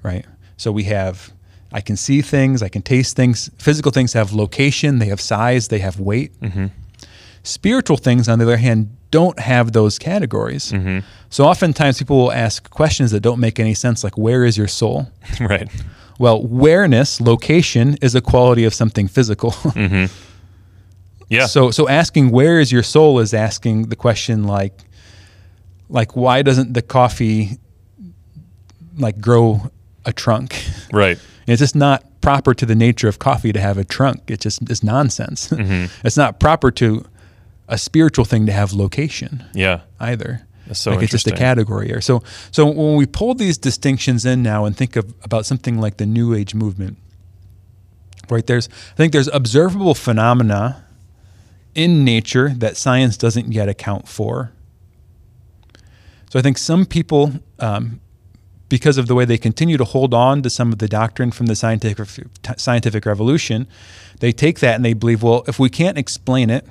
[0.03, 0.27] right?
[0.57, 1.33] So we have,
[1.73, 3.51] I can see things, I can taste things.
[3.59, 6.39] Physical things have location, they have size, they have weight.
[6.41, 6.67] Mm-hmm.
[7.43, 10.73] Spiritual things, on the other hand, don't have those categories.
[10.73, 11.01] Mm-hmm.
[11.31, 14.69] So oftentimes people will ask questions that don't make any sense, like, "Where is your
[14.69, 15.11] soul?"
[15.41, 15.69] right.
[16.19, 19.51] Well, awareness, location, is a quality of something physical.
[19.77, 20.07] Mm-hmm.
[21.29, 21.47] Yeah.
[21.47, 24.79] So so asking where is your soul is asking the question like
[25.89, 27.59] like why doesn't the coffee
[28.97, 29.71] like grow
[30.05, 30.55] a trunk?
[30.93, 31.19] right.
[31.47, 34.23] It's just not proper to the nature of coffee to have a trunk.
[34.29, 35.53] It's just is nonsense.
[36.05, 37.05] it's not proper to
[37.69, 39.81] a spiritual thing to have location Yeah.
[40.01, 40.47] either.
[40.67, 42.01] That's so like it's just a category here.
[42.01, 45.99] So so when we pull these distinctions in now and think of about something like
[45.99, 46.99] the New Age movement,
[48.29, 48.45] right?
[48.45, 50.85] There's I think there's observable phenomena
[51.77, 54.51] in nature that science doesn't yet account for.
[56.31, 58.01] So I think some people, um,
[58.69, 61.47] because of the way they continue to hold on to some of the doctrine from
[61.47, 62.09] the scientific
[62.57, 63.67] scientific revolution,
[64.21, 66.67] they take that and they believe, well, if we can't explain it,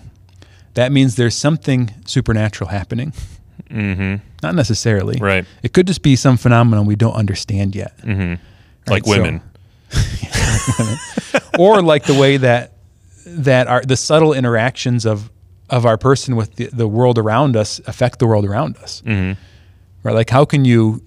[0.74, 3.14] that means there's something supernatural happening.
[3.70, 4.24] Mm-hmm.
[4.44, 5.18] Not necessarily.
[5.20, 5.46] Right.
[5.64, 7.98] It could just be some phenomenon we don't understand yet.
[8.00, 8.42] Mm-hmm.
[8.92, 9.42] Like so- women.
[11.60, 12.74] or like the way that
[13.26, 15.32] that our the subtle interactions of
[15.70, 19.02] of our person with the, the world around us affect the world around us.
[19.06, 19.38] Mhm.
[20.04, 20.14] Right?
[20.16, 21.02] Like how can you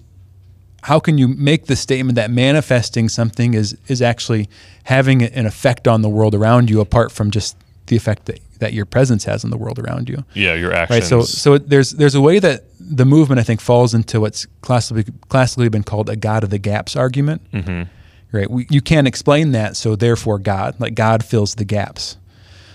[0.83, 4.49] how can you make the statement that manifesting something is is actually
[4.83, 7.55] having an effect on the world around you apart from just
[7.87, 10.23] the effect that, that your presence has on the world around you?
[10.33, 10.53] Yeah.
[10.55, 11.03] Your actions Right.
[11.09, 15.05] So so there's there's a way that the movement I think falls into what's classically
[15.27, 17.41] classically been called a God of the gaps argument.
[17.51, 17.87] Mhm.
[18.31, 18.49] Right.
[18.49, 22.15] We, you can't explain that, so therefore God, like God fills the gaps.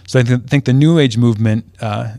[0.09, 2.17] So I th- think the New Age movement uh,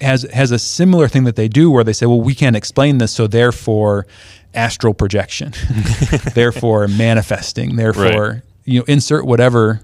[0.00, 2.98] has has a similar thing that they do, where they say, "Well, we can't explain
[2.98, 4.06] this, so therefore
[4.54, 5.52] astral projection,
[6.34, 9.80] therefore manifesting, therefore you know insert whatever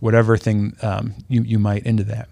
[0.00, 2.28] whatever thing um, you you might into that.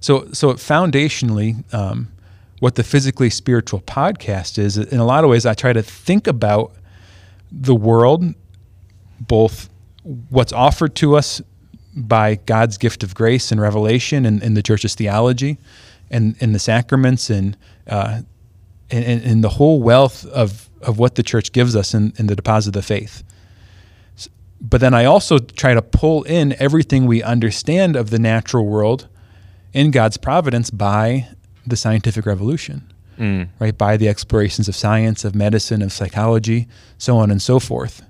[0.00, 2.12] So so foundationally, um,
[2.60, 6.26] what the physically spiritual podcast is, in a lot of ways, I try to think
[6.26, 6.72] about
[7.50, 8.34] the world,
[9.18, 9.68] both
[10.02, 11.42] what's offered to us
[11.94, 15.58] by God's gift of grace and revelation and in the church's theology
[16.10, 17.56] and in the sacraments and,
[17.88, 18.22] uh,
[18.90, 22.26] and, and, and the whole wealth of, of what the church gives us in, in
[22.26, 23.22] the deposit of the faith.
[24.60, 29.08] But then I also try to pull in everything we understand of the natural world
[29.72, 31.28] in God's providence by
[31.66, 33.48] the scientific revolution, mm.
[33.58, 33.76] right?
[33.76, 36.68] By the explorations of science, of medicine, of psychology,
[36.98, 38.02] so on and so forth.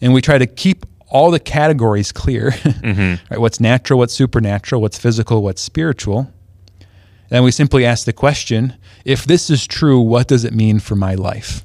[0.00, 3.22] And we try to keep all the categories clear, mm-hmm.
[3.30, 3.40] right?
[3.40, 6.32] What's natural, what's supernatural, what's physical, what's spiritual.
[7.30, 10.96] And we simply ask the question if this is true, what does it mean for
[10.96, 11.62] my life?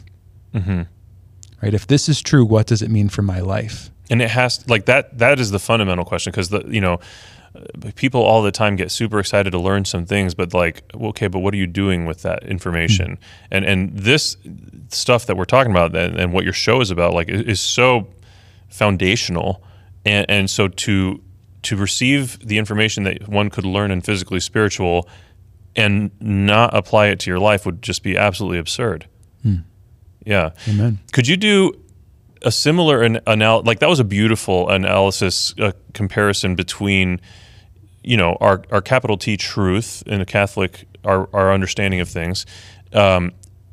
[1.61, 1.73] Right?
[1.73, 3.89] If this is true, what does it mean for my life?
[4.09, 6.99] and it has like that that is the fundamental question because the you know
[7.55, 11.27] uh, people all the time get super excited to learn some things but like okay
[11.27, 13.17] but what are you doing with that information
[13.51, 14.37] and and this
[14.89, 17.61] stuff that we're talking about and, and what your show is about like is, is
[17.61, 18.07] so
[18.69, 19.63] foundational
[20.05, 21.21] and and so to
[21.63, 25.07] to receive the information that one could learn in physically spiritual
[25.75, 29.07] and not apply it to your life would just be absolutely absurd
[30.25, 30.99] yeah Amen.
[31.11, 31.73] could you do
[32.41, 37.19] a similar an, anal- like that was a beautiful analysis uh, comparison between
[38.03, 42.45] you know our our capital T truth in a Catholic our our understanding of things
[42.93, 43.31] um,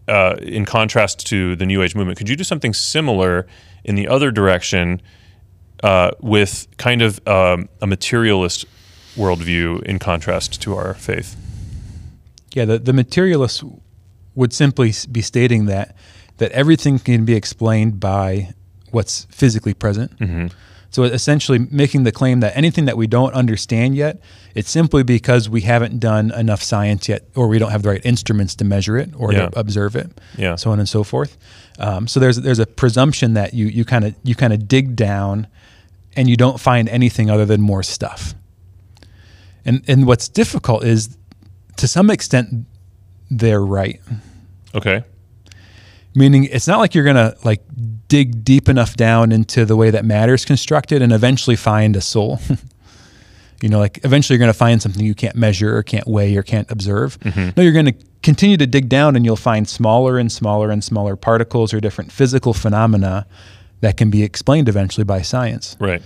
[0.09, 2.18] uh, in contrast to the New Age movement.
[2.18, 3.46] Could you do something similar
[3.84, 5.03] in the other direction
[5.82, 8.64] uh, with kind of um, a materialist
[9.16, 11.36] worldview in contrast to our faith?
[12.55, 13.62] Yeah, the, the materialist
[14.34, 15.96] would simply be stating that
[16.38, 18.53] that everything can be explained by
[18.90, 20.12] what's physically present.
[20.90, 24.20] So essentially making the claim that anything that we don't understand yet,
[24.55, 28.05] it's simply because we haven't done enough science yet, or we don't have the right
[28.05, 29.48] instruments to measure it or Yeah.
[29.48, 30.57] to observe it, Yeah.
[30.57, 31.38] so on and so forth.
[31.78, 34.94] Um, so there's there's a presumption that you you kind of you kind of dig
[34.94, 35.46] down,
[36.16, 38.34] and you don't find anything other than more stuff.
[39.64, 41.16] And and what's difficult is,
[41.77, 42.66] to some extent,
[43.31, 44.01] they're right.
[44.75, 45.05] Okay.
[46.14, 47.62] Meaning, it's not like you're gonna like
[48.09, 52.01] dig deep enough down into the way that matter is constructed and eventually find a
[52.03, 52.39] soul.
[53.62, 56.43] you know, like eventually you're gonna find something you can't measure or can't weigh or
[56.43, 57.18] can't observe.
[57.20, 57.51] Mm-hmm.
[57.57, 61.16] No, you're gonna continue to dig down and you'll find smaller and smaller and smaller
[61.16, 63.27] particles or different physical phenomena
[63.81, 66.03] that can be explained eventually by science Right.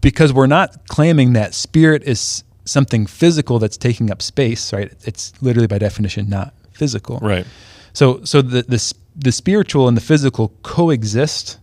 [0.00, 4.92] because we're not claiming that spirit is something physical that's taking up space, right?
[5.04, 7.18] It's literally by definition not physical.
[7.20, 7.46] Right.
[7.92, 11.58] So so the the the spiritual and the physical coexist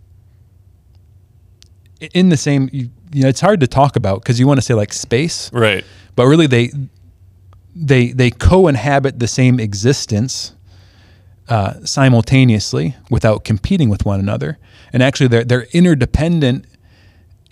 [2.13, 4.61] in the same you, you know it's hard to talk about because you want to
[4.61, 5.85] say like space, Right.
[6.15, 6.71] but really they
[7.75, 10.53] they they co-inhabit the same existence
[11.47, 14.57] uh, simultaneously without competing with one another,
[14.91, 16.65] and actually they're they're interdependent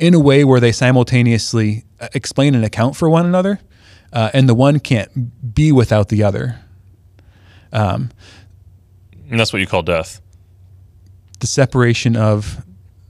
[0.04, 3.60] in a way where they simultaneously uh, explain and account for one another,
[4.12, 6.60] uh, and the one can't be without the other.
[7.72, 10.22] And that's what you call death.
[11.39, 12.64] the separation of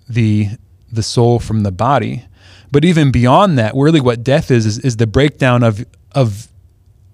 [0.10, 0.48] the
[0.92, 2.24] the soul from the body.
[2.72, 6.48] But even beyond that, really what death is is, is the breakdown of of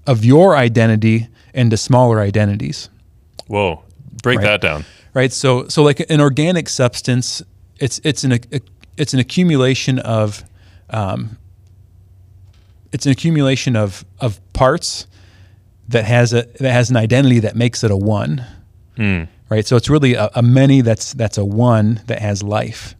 [0.06, 2.90] of your identity into smaller identities.
[3.48, 3.84] Whoa.
[4.24, 4.46] Break Right.
[4.46, 4.86] that down.
[5.14, 5.34] Right?
[5.34, 7.44] So so like an organic substance,
[7.80, 8.40] it's it's an
[9.00, 10.44] it's an accumulation of
[10.90, 11.38] um,
[12.92, 15.08] it's an accumulation of of parts
[15.88, 18.46] that has a that has an identity that makes it a one
[19.50, 19.66] right?
[19.66, 22.96] So it's really a, a many that's that's a one that has life.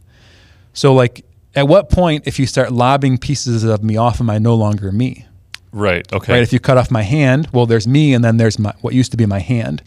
[0.72, 1.24] So like,
[1.54, 4.92] at what point if you start lobbing pieces of me off, am I no longer
[4.92, 5.26] me?
[5.72, 6.10] Right.
[6.12, 6.32] Okay.
[6.32, 6.42] Right?
[6.42, 9.12] If you cut off my hand, well, there's me, and then there's my what used
[9.12, 9.82] to be my hand,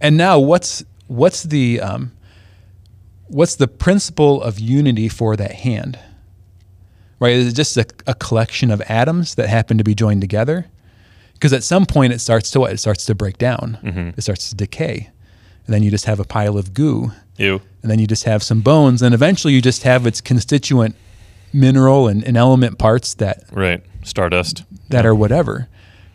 [0.00, 2.12] and now what's what's the um,
[3.30, 5.98] what's the principle of unity for that hand?
[7.18, 7.34] Right?
[7.34, 10.66] Is it just a, a collection of atoms that happen to be joined together?
[11.34, 12.72] Because at some point it starts to what?
[12.72, 13.78] It starts to break down.
[13.82, 14.10] Mm-hmm.
[14.18, 15.10] It starts to decay,
[15.66, 17.60] and then you just have a pile of goo, you.
[17.82, 20.94] and then you just have some bones, and eventually you just have its constituent
[21.52, 23.82] mineral and, and element parts that Right.
[24.02, 24.64] Stardust.
[24.90, 25.68] that are whatever,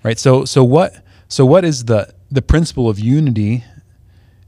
[0.04, 0.18] right?
[0.20, 3.64] So so what so what is the the principle of unity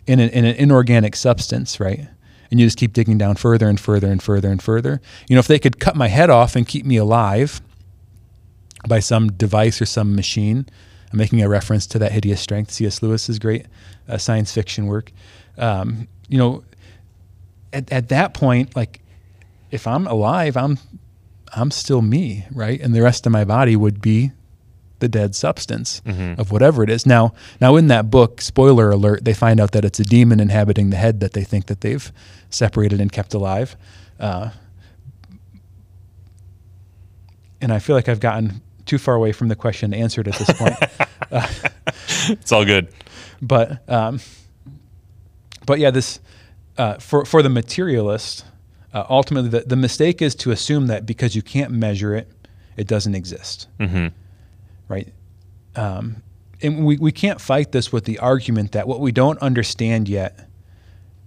[0.07, 2.07] in an, in an inorganic substance, right?
[2.49, 5.01] And you just keep digging down further and further and further and further.
[5.27, 7.61] You know, if they could cut my head off and keep me alive
[8.87, 10.65] by some device or some machine,
[11.11, 13.01] I'm making a reference to that hideous strength, C.S.
[13.01, 13.65] Lewis's great
[14.07, 15.11] uh, science fiction work.
[15.57, 16.63] Um, you know,
[17.73, 19.01] at, at that point, like
[19.71, 20.77] if I'm alive, I'm
[21.53, 22.79] I'm still me, right?
[22.79, 24.31] And the rest of my body would be
[24.99, 26.01] the dead substance
[26.39, 27.05] of whatever it is.
[27.05, 30.89] Now, now in that book, spoiler alert, they find out that it's a demon inhabiting
[30.89, 32.11] the head that they think that they've
[32.49, 33.75] separated and kept alive.
[34.19, 34.49] Uh,
[37.61, 40.51] and I feel like I've gotten too far away from the question answered at this
[40.57, 40.75] point.
[42.29, 42.87] It's all good.
[43.41, 44.19] but um,
[45.65, 46.19] but yeah, this
[46.77, 48.45] uh, for for the materialist,
[48.93, 52.29] uh, ultimately the, the mistake is to assume that because you can't measure it,
[52.77, 54.07] it doesn't exist, hmm
[54.87, 55.13] right?
[55.75, 56.23] Um,
[56.61, 60.49] and we, we can't fight this with the argument that what we don't understand yet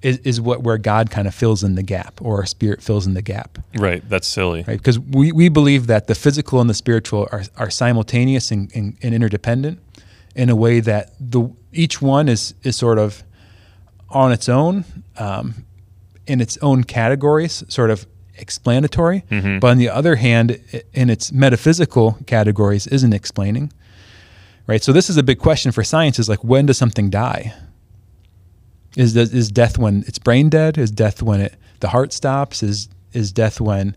[0.03, 3.07] is, is what where God kind of fills in the gap or our spirit fills
[3.07, 4.03] in the gap, Right.
[4.09, 4.65] That's silly.
[4.67, 4.79] right?
[4.79, 8.97] Because we, we believe that the physical and the spiritual are, are simultaneous and, and,
[9.03, 9.79] and interdependent
[10.35, 13.23] in a way that the each one is is sort of
[14.09, 14.85] on its own
[15.19, 15.67] um,
[16.27, 18.07] in its own categories, sort of
[18.41, 19.25] explanatory.
[19.61, 20.61] But on the other hand,
[20.93, 23.73] in its metaphysical categories, isn't explaining.
[24.67, 24.83] Right.
[24.83, 27.53] So this is a big question for science: is like when does something die?
[28.97, 30.79] Is is death when it's brain dead?
[30.79, 32.63] Is death when it the heart stops?
[32.63, 33.97] Is is death when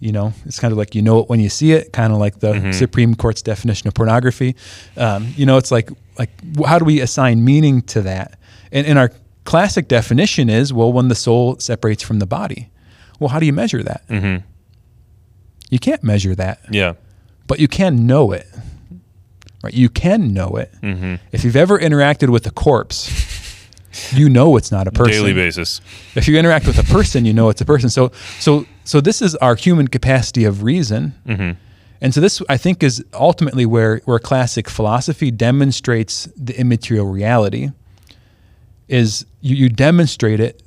[0.00, 2.18] you know it's kind of like you know it when you see it, kind of
[2.18, 4.56] like the Supreme Court's definition of pornography.
[4.96, 6.30] Um, you know, it's like like
[6.64, 8.38] how do we assign meaning to that?
[8.72, 9.10] And, and our
[9.44, 12.70] classic definition is well when the soul separates from the body.
[13.18, 14.06] Well, how do you measure that?
[14.08, 14.44] Mm-hmm.
[15.70, 16.94] You can't measure that, Yeah.
[17.46, 18.46] but you can know it.
[19.62, 19.74] Right?
[19.74, 20.72] You can know it.
[20.82, 21.16] Mm-hmm.
[21.32, 23.10] If you've ever interacted with a corpse,
[24.12, 25.12] you know it's not a person.
[25.14, 25.80] Daily basis.
[26.14, 27.90] If you interact with a person, you know it's a person.
[27.90, 31.56] So so so this is our human capacity of reason.
[32.00, 37.70] And so this I think is ultimately where where classic philosophy demonstrates the immaterial reality
[38.86, 40.62] is you, you demonstrate it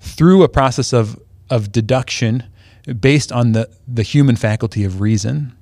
[0.00, 1.18] through a process of
[1.50, 2.44] of deduction
[3.00, 5.52] based on the the human faculty of reason.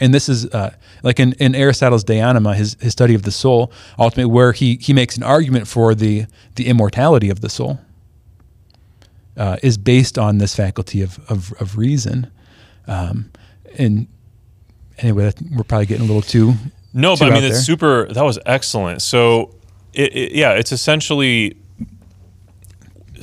[0.00, 0.74] And this is uh,
[1.04, 4.76] like in, in Aristotle's De Anima, his, his study of the soul, ultimately where he,
[4.80, 6.26] he makes an argument for the,
[6.56, 7.78] the immortality of the soul,
[9.36, 12.28] uh, is based on this faculty of, of, of reason.
[12.88, 13.30] Um,
[13.78, 14.08] and
[14.98, 16.54] anyway, we're probably getting a little too.
[16.92, 18.12] No, too but I mean, it's super.
[18.12, 19.00] That was excellent.
[19.00, 19.54] So,
[19.92, 21.56] it, it, yeah, it's essentially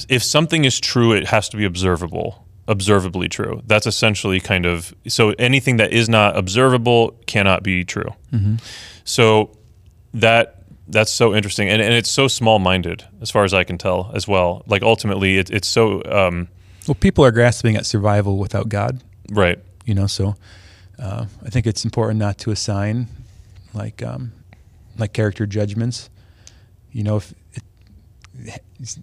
[0.09, 3.61] if something is true, it has to be observable, observably true.
[3.65, 8.09] That's essentially kind of so anything that is not observable cannot be true.
[8.31, 8.55] Mm-hmm.
[9.03, 9.57] So
[10.13, 13.77] that that's so interesting, and, and it's so small minded as far as I can
[13.77, 14.63] tell as well.
[14.67, 16.49] Like ultimately, it, it's so um,
[16.87, 19.59] Well, people are grasping at survival without God, right.
[19.85, 20.35] you know, so
[20.99, 23.07] uh, I think it's important not to assign
[23.73, 24.33] like um,
[24.97, 26.09] like character judgments.
[26.91, 27.33] You know, if
[28.43, 28.61] it,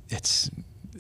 [0.09, 0.51] it's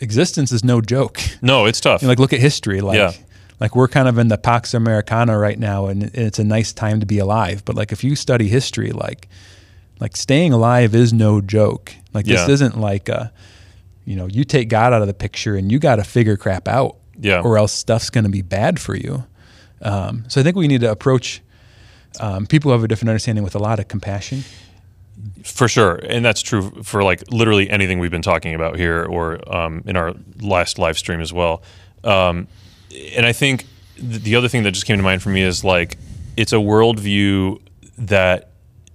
[0.00, 1.20] existence is no joke.
[1.42, 2.02] No, it's tough.
[2.02, 2.80] You know, like look at history.
[2.80, 3.12] Like Yeah.
[3.60, 7.00] like we're kind of in the Pax Americana right now, and it's a nice time
[7.00, 7.64] to be alive.
[7.64, 9.28] But like if you study history, like
[10.00, 11.92] like staying alive is no joke.
[12.14, 12.52] Like this Yeah.
[12.54, 13.32] isn't like a
[14.04, 16.68] you know you take God out of the picture and you got to figure crap
[16.68, 16.96] out.
[17.20, 17.40] Yeah.
[17.42, 19.24] Or else stuff's going to be bad for you.
[19.82, 21.42] Um, so I think we need to approach
[22.20, 24.44] um, people who have a different understanding with a lot of compassion.
[25.44, 29.38] For sure, and that's true for like literally anything we've been talking about here, or
[29.54, 31.62] um, in our last live stream as well.
[32.04, 32.46] Um,
[33.16, 33.66] and I think
[33.96, 35.98] th- the other thing that just came to mind for me is like
[36.36, 37.60] it's a worldview
[37.96, 38.50] that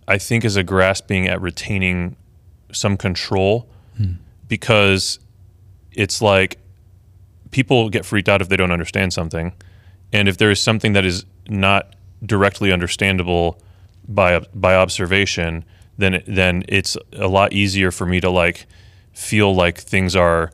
[0.08, 2.16] I think is a grasping at retaining
[2.72, 3.70] some control
[4.48, 5.20] because
[5.92, 6.60] it's like
[7.52, 9.54] people get freaked out if they don't understand something,
[10.12, 11.96] and if there is something that is not
[12.26, 13.60] directly understandable
[14.08, 15.66] by by observation,
[15.98, 18.66] then it, then it's a lot easier for me to like
[19.14, 20.52] feel like things are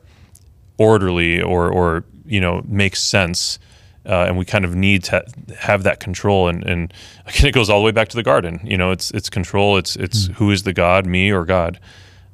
[0.78, 3.58] orderly or or you know make sense.
[4.06, 5.22] Uh, and we kind of need to
[5.58, 6.92] have that control, and, and
[7.26, 8.58] again, it goes all the way back to the garden.
[8.64, 9.76] You know, it's it's control.
[9.76, 11.78] It's it's who is the God, me or God.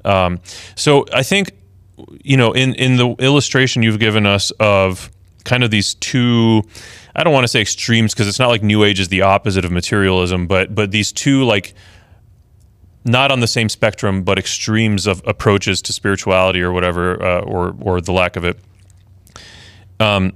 [0.04, 0.40] Um,
[0.76, 1.50] so I think
[2.22, 5.10] you know in in the illustration you've given us of
[5.44, 6.62] kind of these two
[7.14, 9.64] I don't want to say extremes because it's not like new age is the opposite
[9.64, 11.74] of materialism but but these two like
[13.06, 17.74] not on the same spectrum but extremes of approaches to spirituality or whatever uh, or
[17.80, 18.58] or the lack of it.
[19.98, 20.32] Um,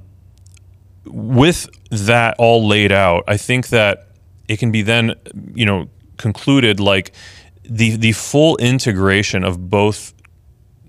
[1.04, 4.08] with that all laid out I think that
[4.48, 5.14] it can be then
[5.54, 7.12] you know concluded like
[7.64, 10.14] the the full integration of both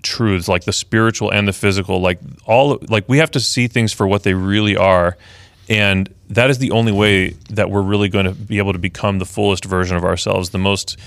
[0.03, 3.93] truths like the spiritual and the physical like all like we have to see things
[3.93, 5.17] for what they really are.
[5.69, 9.19] And that is the only way that we're really going to be able to become
[9.19, 10.97] the fullest version of ourselves the most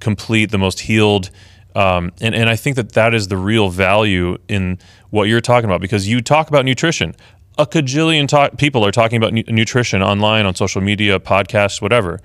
[0.00, 1.30] complete the most healed
[1.74, 4.78] um, and, and i think that that is the real value in
[5.10, 7.14] what you're talking about because you talk about nutrition
[7.58, 12.20] a cajillion people are talking about nu- nutrition online, on social media, podcasts, whatever.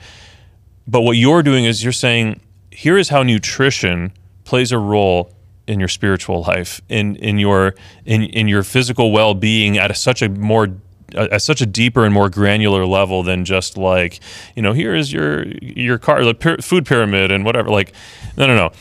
[0.88, 2.40] But what you're doing is you're saying,
[2.72, 4.14] here is how nutrition
[4.46, 5.34] plays a role
[5.68, 9.94] in your spiritual life, in in your in in your physical well being at a,
[9.94, 10.70] such a more
[11.16, 14.20] at such a deeper and more granular level than just like
[14.56, 17.94] you know here is your your car the py- food pyramid and whatever like
[18.36, 18.72] no no no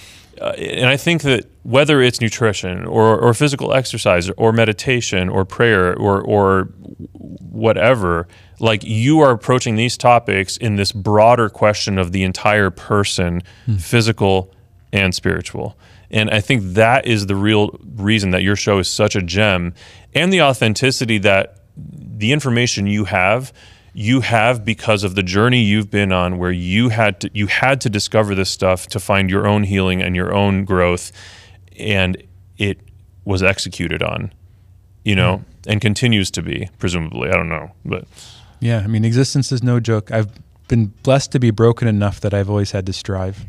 [0.40, 5.44] uh, and I think that whether it's nutrition or, or physical exercise or meditation or
[5.44, 6.64] prayer or or
[7.40, 8.28] whatever,
[8.60, 13.42] like you are approaching these topics in this broader question of the entire person,
[13.78, 14.52] physical
[14.92, 15.76] and spiritual.
[16.10, 19.74] And I think that is the real reason that your show is such a gem
[20.14, 23.52] and the authenticity that the information you have
[23.92, 27.80] you have because of the journey you've been on where you had to you had
[27.80, 31.12] to discover this stuff to find your own healing and your own growth
[31.78, 32.16] and
[32.58, 32.78] it
[33.24, 34.32] was executed on
[35.04, 38.04] you know and continues to be presumably i don't know but
[38.60, 40.10] Yeah, I mean, existence is no joke.
[40.10, 40.30] I've
[40.68, 43.44] been blessed to be broken enough that I've always had to strive.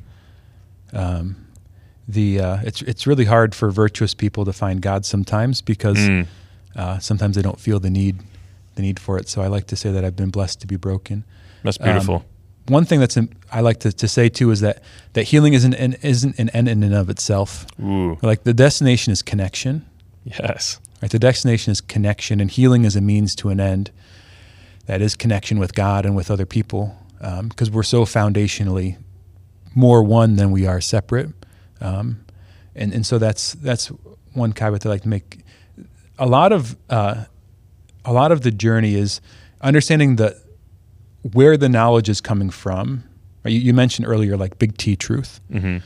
[0.91, 1.47] Um,
[2.07, 6.27] the uh, it's it's really hard for virtuous people to find God sometimes because Mm.
[6.77, 8.15] Uh, sometimes they don't feel the need
[8.75, 9.27] the need for it.
[9.27, 11.23] So I like to say that I've been blessed to be broken.
[11.63, 12.23] that's beautiful Um,
[12.67, 15.73] one thing that's in, I like to, to say too is that that healing isn't
[15.73, 17.65] an, isn't an end in and of itself.
[17.81, 19.85] ooh Like the destination is connection.
[20.23, 21.11] yes Right?
[21.11, 23.91] The destination is connection, and healing is a means to an end.
[24.87, 26.95] That is connection with God and with other people,
[27.49, 28.97] because we're so foundationally
[29.75, 31.29] more one than we are separate.
[31.81, 32.25] Um,
[32.75, 33.91] and and so that's that's
[34.33, 35.39] one caveat that I like to make.
[36.19, 37.25] A lot of uh,
[38.05, 39.21] a lot of the journey is
[39.61, 40.39] understanding the
[41.33, 43.03] where the knowledge is coming from.
[43.43, 43.51] Right?
[43.51, 45.41] You, you mentioned earlier, like big T truth.
[45.51, 45.77] hmm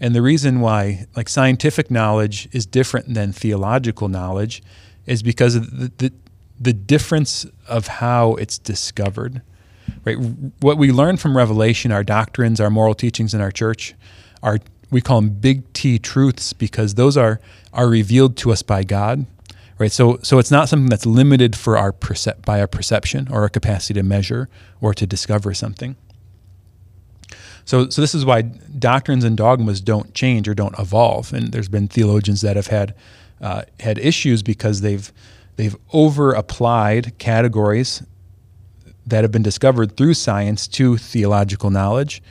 [0.00, 4.62] And the reason why, like, scientific knowledge is different than theological knowledge
[5.06, 6.12] is because of the, the,
[6.60, 9.42] the difference of how it's discovered.
[10.04, 10.16] Right?
[10.60, 13.94] What we learn from Revelation, our doctrines, our moral teachings in our church,
[14.42, 14.58] are
[14.90, 17.40] we call them big T truths because those are
[17.72, 19.26] are revealed to us by God.
[19.78, 19.92] Right?
[19.92, 23.48] So so it's not something that's limited for our percep- by our perception or our
[23.48, 24.48] capacity to measure
[24.80, 25.96] or to discover something.
[27.64, 31.34] So, so this is why doctrines and dogmas don't change or don't evolve.
[31.34, 32.94] And there's been theologians that have had
[33.42, 35.12] uh, had issues because they've
[35.56, 38.02] they've over applied categories
[39.06, 42.22] that have been discovered through science to theological knowledge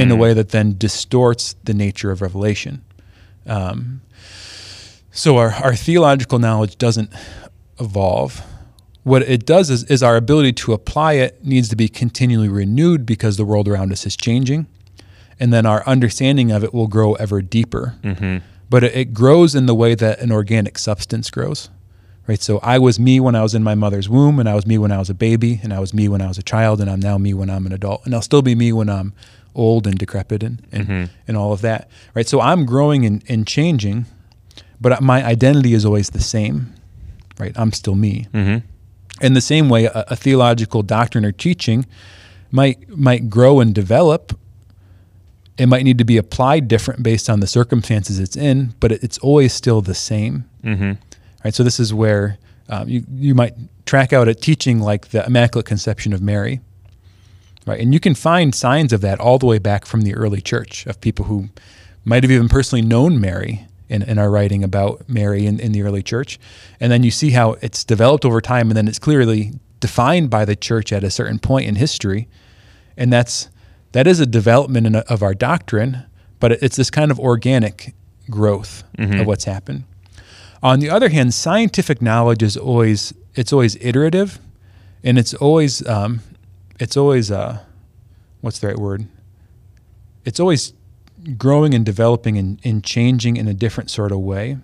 [0.00, 2.82] in a way that then distorts the nature of revelation.
[3.46, 4.00] Um,
[5.18, 7.12] so our, our theological knowledge doesn't
[7.80, 8.40] evolve.
[9.02, 13.04] What it does is, is our ability to apply it needs to be continually renewed
[13.04, 14.66] because the world around us is changing.
[15.40, 17.96] And then our understanding of it will grow ever deeper.
[18.02, 18.44] Mm-hmm.
[18.70, 21.68] But it, it grows in the way that an organic substance grows.
[22.28, 22.40] Right?
[22.40, 24.76] So I was me when I was in my mother's womb, and I was me
[24.78, 26.90] when I was a baby, and I was me when I was a child, and
[26.90, 28.04] I'm now me when I'm an adult.
[28.04, 29.14] And I'll still be me when I'm
[29.54, 31.12] old and decrepit and, and, mm-hmm.
[31.26, 31.88] and all of that.
[32.14, 32.28] Right?
[32.28, 34.04] So I'm growing and, and changing,
[34.80, 36.72] but my identity is always the same.
[37.38, 37.52] Right?
[37.56, 38.26] I'm still me.
[38.32, 38.56] hmm
[39.20, 41.86] In the same way, a, a theological doctrine or teaching
[42.50, 44.38] might might grow and develop.
[45.56, 49.02] It might need to be applied different based on the circumstances it's in, but it,
[49.02, 50.44] it's always still the same.
[50.62, 50.92] hmm
[51.44, 51.54] Right.
[51.54, 53.54] So this is where um, you you might
[53.86, 56.60] track out a teaching like the Immaculate Conception of Mary.
[57.66, 60.40] Right, and you can find signs of that all the way back from the early
[60.40, 61.48] church of people who
[62.04, 65.82] might have even personally known Mary and, and are writing about Mary in, in the
[65.82, 66.38] early church.
[66.80, 70.44] And then you see how it's developed over time, and then it's clearly defined by
[70.44, 72.28] the church at a certain point in history.
[72.96, 73.48] And that's
[73.92, 76.04] that is a development in, of our doctrine,
[76.40, 77.94] but it's this kind of organic
[78.28, 78.84] growth
[79.20, 79.84] of what's happened.
[80.62, 84.40] On the other hand, scientific knowledge is always it's always iterative,
[85.04, 86.20] and it's always um,
[86.80, 87.60] it's always uh,
[88.40, 89.06] what's the right word?
[90.24, 90.72] It's always
[91.36, 94.56] growing and developing and, and changing in a different sort of way.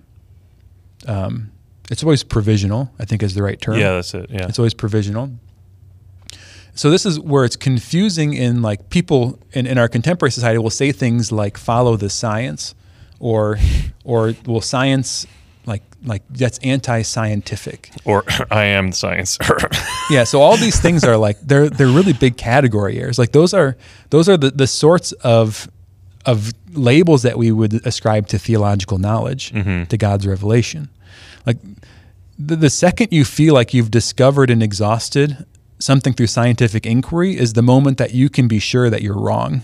[1.06, 1.50] Um,
[1.90, 3.78] it's always provisional, I think is the right term.
[3.78, 5.30] yeah that's it yeah It's always provisional.
[6.76, 10.70] So this is where it's confusing in like people in, in our contemporary society will
[10.70, 12.74] say things like follow the science
[13.20, 13.58] or
[14.02, 15.24] or will science
[15.66, 17.90] like like that's anti-scientific.
[18.04, 19.38] or i am the science
[20.10, 23.18] Yeah, so all these things are like they're they're really big category errors.
[23.18, 23.76] Like those are
[24.10, 25.70] those are the, the sorts of
[26.26, 29.84] of labels that we would ascribe to theological knowledge, mm-hmm.
[29.84, 30.88] to God's revelation.
[31.46, 31.58] Like
[32.38, 35.44] the, the second you feel like you've discovered and exhausted
[35.78, 39.62] something through scientific inquiry is the moment that you can be sure that you're wrong.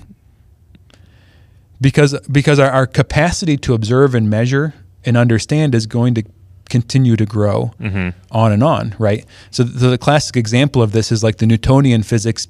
[1.81, 4.75] Because because our, our capacity to observe and measure
[5.05, 6.23] and understand is going to
[6.69, 8.11] continue to grow mm-hmm.
[8.31, 9.25] on and on, right?
[9.51, 12.47] So the, the classic example of this is like the Newtonian physics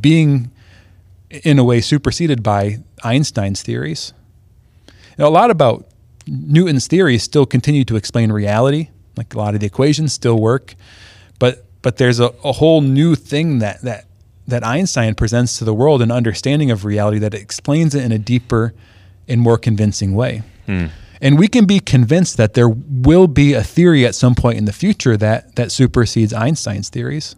[0.00, 0.50] being,
[1.30, 4.12] in a way, superseded by Einstein's theories.
[5.18, 5.88] Now, a lot about
[6.26, 8.88] Newton's theories still continue to explain reality.
[9.16, 10.74] Like a lot of the equations still work,
[11.38, 14.04] but but there's a, a whole new thing that that
[14.46, 18.18] that Einstein presents to the world, an understanding of reality that explains it in a
[18.18, 18.74] deeper
[19.26, 20.42] and more convincing way.
[20.66, 20.86] Hmm.
[21.22, 24.66] And we can be convinced that there will be a theory at some point in
[24.66, 27.36] the future that that supersedes Einstein's theories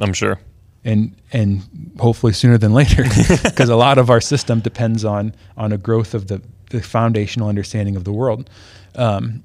[0.00, 0.40] I'm sure.
[0.84, 1.62] And and
[1.98, 3.02] hopefully sooner than later
[3.44, 7.48] because a lot of our system depends on on a growth of the, the foundational
[7.48, 8.50] understanding of the world.
[8.94, 9.42] Um,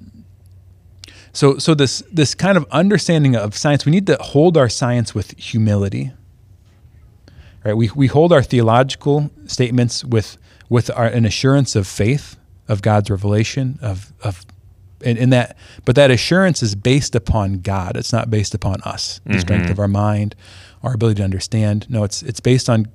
[1.34, 5.16] so so this this kind of understanding of science we need to hold our science
[5.16, 6.12] with humility
[7.64, 7.76] right?
[7.76, 10.38] We, we hold our theological statements with
[10.70, 12.38] with our, an assurance of faith
[12.68, 14.46] of god's revelation of of
[15.06, 17.98] and, and that but that assurance is based upon god.
[17.98, 20.36] It's not based upon us the strength of our mind
[20.84, 21.90] our ability to understand.
[21.90, 22.88] No it's it's based on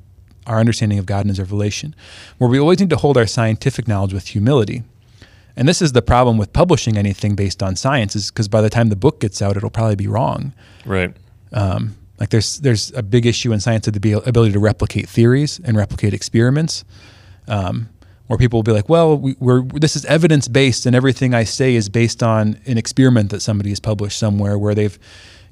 [0.46, 1.94] our understanding of god and his revelation
[2.38, 4.82] where we always need to hold our scientific knowledge with humility.
[5.56, 8.70] And this is the problem with publishing anything based on science is because by the
[8.70, 10.52] time the book gets out it'll probably be wrong.
[10.84, 11.14] Right.
[11.52, 15.60] um, like there's there's a big issue in science of the ability to replicate theories
[15.64, 16.84] and replicate experiments,
[17.48, 17.88] um,
[18.26, 21.44] where people will be like, well, we, we're this is evidence based, and everything I
[21.44, 24.98] say is based on an experiment that somebody has published somewhere where they've,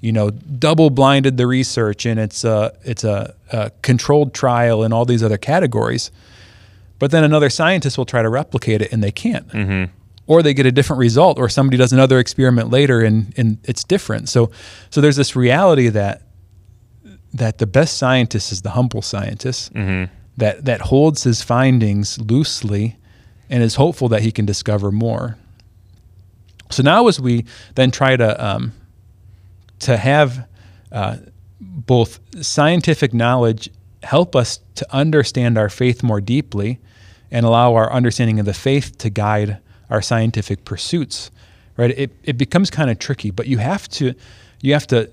[0.00, 4.94] you know, double blinded the research and it's a it's a, a controlled trial and
[4.94, 6.10] all these other categories,
[6.98, 9.48] but then another scientist will try to replicate it and they can't.
[9.48, 9.92] Mm-hmm.
[10.28, 13.84] Or they get a different result or somebody does another experiment later and, and it's
[13.84, 14.28] different.
[14.28, 14.50] So
[14.88, 16.22] so there's this reality that
[17.34, 20.12] that the best scientist is the humble scientist mm-hmm.
[20.42, 22.96] That that holds his findings loosely
[23.48, 25.38] and is hopeful that he can discover more.
[26.70, 27.44] So now as we
[27.76, 28.72] then try to um,
[29.78, 30.48] to have
[30.90, 31.18] uh,
[31.60, 33.70] both scientific knowledge
[34.02, 36.80] help us to understand our faith more deeply
[37.30, 39.58] and allow our understanding of the faith to guide
[39.90, 41.30] our scientific pursuits
[41.76, 43.30] right it, it becomes kind of tricky.
[43.30, 44.14] But you have to
[44.60, 45.08] you have to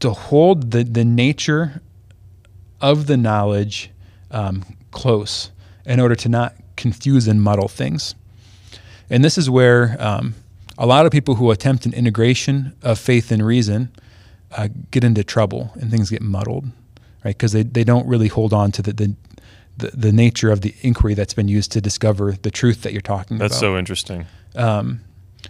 [0.00, 1.82] to hold the the nature
[2.80, 3.91] of the knowledge
[4.32, 5.50] um, close
[5.86, 8.14] in order to not confuse and muddle things
[9.12, 10.34] and this is where um,
[10.78, 13.92] a lot of people who attempt an integration of faith and reason
[14.56, 16.64] uh, get into trouble and things get muddled,
[17.22, 17.36] right?
[17.36, 19.16] Because they, they don't really hold on to the, the,
[19.76, 23.02] the, the nature of the inquiry that's been used to discover the truth that you're
[23.02, 23.60] talking That's about.
[23.60, 24.24] That's so interesting.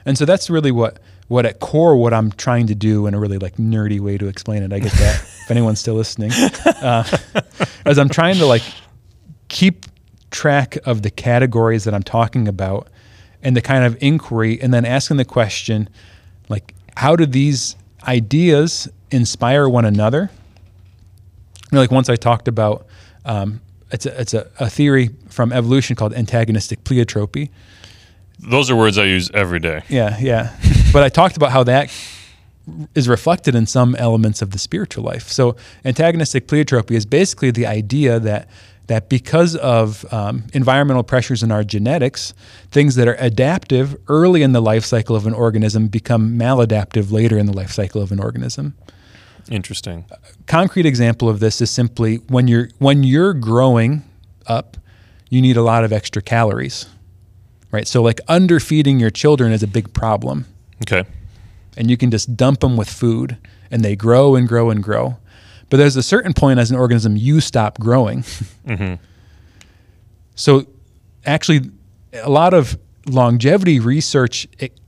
[0.05, 0.99] and so that's really what,
[1.33, 4.29] what at core, what I'm trying to do in a really like nerdy way to
[4.29, 4.71] explain it.
[4.71, 7.05] I get that if anyone's still listening, uh,
[7.87, 8.63] as I'm trying to like
[9.49, 9.87] keep
[10.31, 12.89] track of the categories that I'm talking about
[13.43, 15.89] and the kind of inquiry, and then asking the question,
[16.51, 17.77] like, how do these
[18.07, 20.31] ideas inspire one another?
[21.71, 22.87] You know, like once I talked about,
[23.25, 27.49] um, it's a, it's a, a theory from evolution called antagonistic pleiotropy.
[28.39, 29.83] Those are words I use every day.
[29.89, 30.55] Yeah, yeah.
[30.93, 31.91] but I talked about how that
[32.95, 35.29] is reflected in some elements of the spiritual life.
[35.29, 38.49] So antagonistic pleiotropy is basically the idea that
[38.89, 42.35] that because of um, environmental pressures in our genetics,
[42.73, 47.39] things that are adaptive early in the life cycle of an organism become maladaptive later
[47.39, 48.75] in the life cycle of an organism.
[49.49, 50.05] Interesting.
[50.47, 54.03] Concrete example of this is simply when you're when you're growing
[54.47, 54.77] up,
[55.31, 56.87] you need a lot of extra calories.
[57.71, 57.89] Right?
[57.89, 60.45] So like underfeeding your children is a big problem
[60.83, 61.05] Okay.
[61.77, 63.37] and you can just dump them with food
[63.71, 65.17] and they grow and grow and grow.
[65.71, 68.25] But there's a certain point as an organism you stop growing.
[68.67, 68.95] Mm-hmm.
[70.35, 70.67] So
[71.27, 71.61] actually
[72.13, 74.79] a lot of longevity research it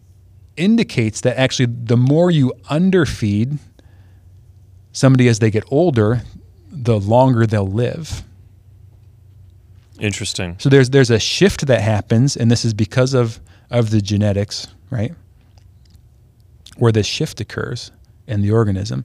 [0.57, 3.59] indicates that actually the more you underfeed
[4.93, 6.23] somebody as they get older,
[6.71, 8.23] the longer they'll live.
[9.99, 10.57] Interesting.
[10.59, 13.41] So there's there's a shift that happens, and this is because of
[13.71, 15.13] of the genetics, right?
[16.79, 17.93] Where this shift occurs
[18.27, 19.05] in the organism.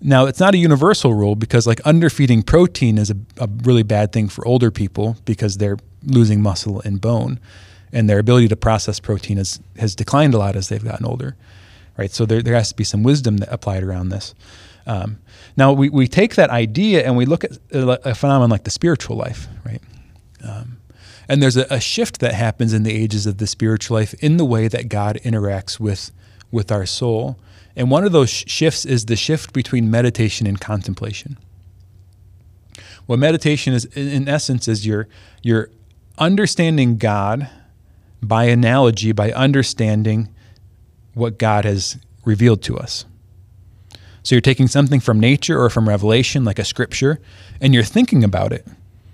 [0.00, 4.12] Now it's not a universal rule because like underfeeding protein is a, a really bad
[4.12, 7.38] thing for older people because they're losing muscle and bone,
[7.92, 11.36] and their ability to process protein has has declined a lot as they've gotten older,
[11.96, 12.10] right?
[12.10, 14.34] So there there has to be some wisdom that applied around this.
[14.86, 15.18] Um,
[15.56, 18.70] now we, we take that idea and we look at a, a phenomenon like the
[18.70, 19.80] spiritual life, right?
[21.28, 24.36] And there's a, a shift that happens in the ages of the spiritual life in
[24.36, 26.10] the way that God interacts with
[26.52, 27.38] with our soul.
[27.74, 31.38] And one of those shifts is the shift between meditation and contemplation.
[33.06, 35.08] What meditation is, in, essence, is you're,
[35.42, 35.70] you're
[36.18, 37.50] understanding God
[38.22, 40.32] by analogy, by understanding
[41.14, 43.04] what God has revealed to us.
[44.22, 47.20] So you're taking something from nature or from revelation, like a scripture,
[47.60, 48.66] and you're thinking about it.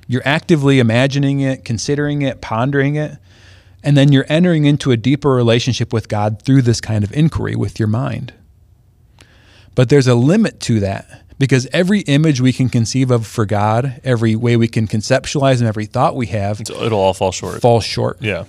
[0.07, 3.17] You're actively imagining it, considering it, pondering it,
[3.83, 7.55] and then you're entering into a deeper relationship with God through this kind of inquiry
[7.55, 8.35] with your mind.
[9.75, 14.01] But there's a limit to that because every image we can conceive of for God,
[14.03, 17.61] every way we can conceptualize and every thought we have it'll all fall short.
[17.61, 18.21] Fall short.
[18.21, 18.45] Yeah.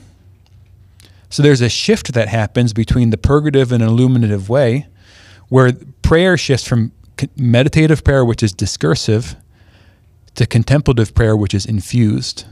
[1.29, 4.87] So there's a shift that happens between the purgative and illuminative way,
[5.49, 6.91] where prayer shifts from
[7.35, 9.35] meditative prayer, which is discursive,
[10.35, 12.45] to contemplative prayer, which is infused.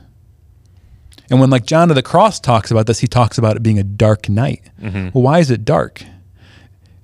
[1.29, 3.79] And when like John of the Cross talks about this, he talks about it being
[3.79, 4.61] a dark night.
[4.81, 5.09] Mm-hmm.
[5.13, 6.03] Well, why is it dark?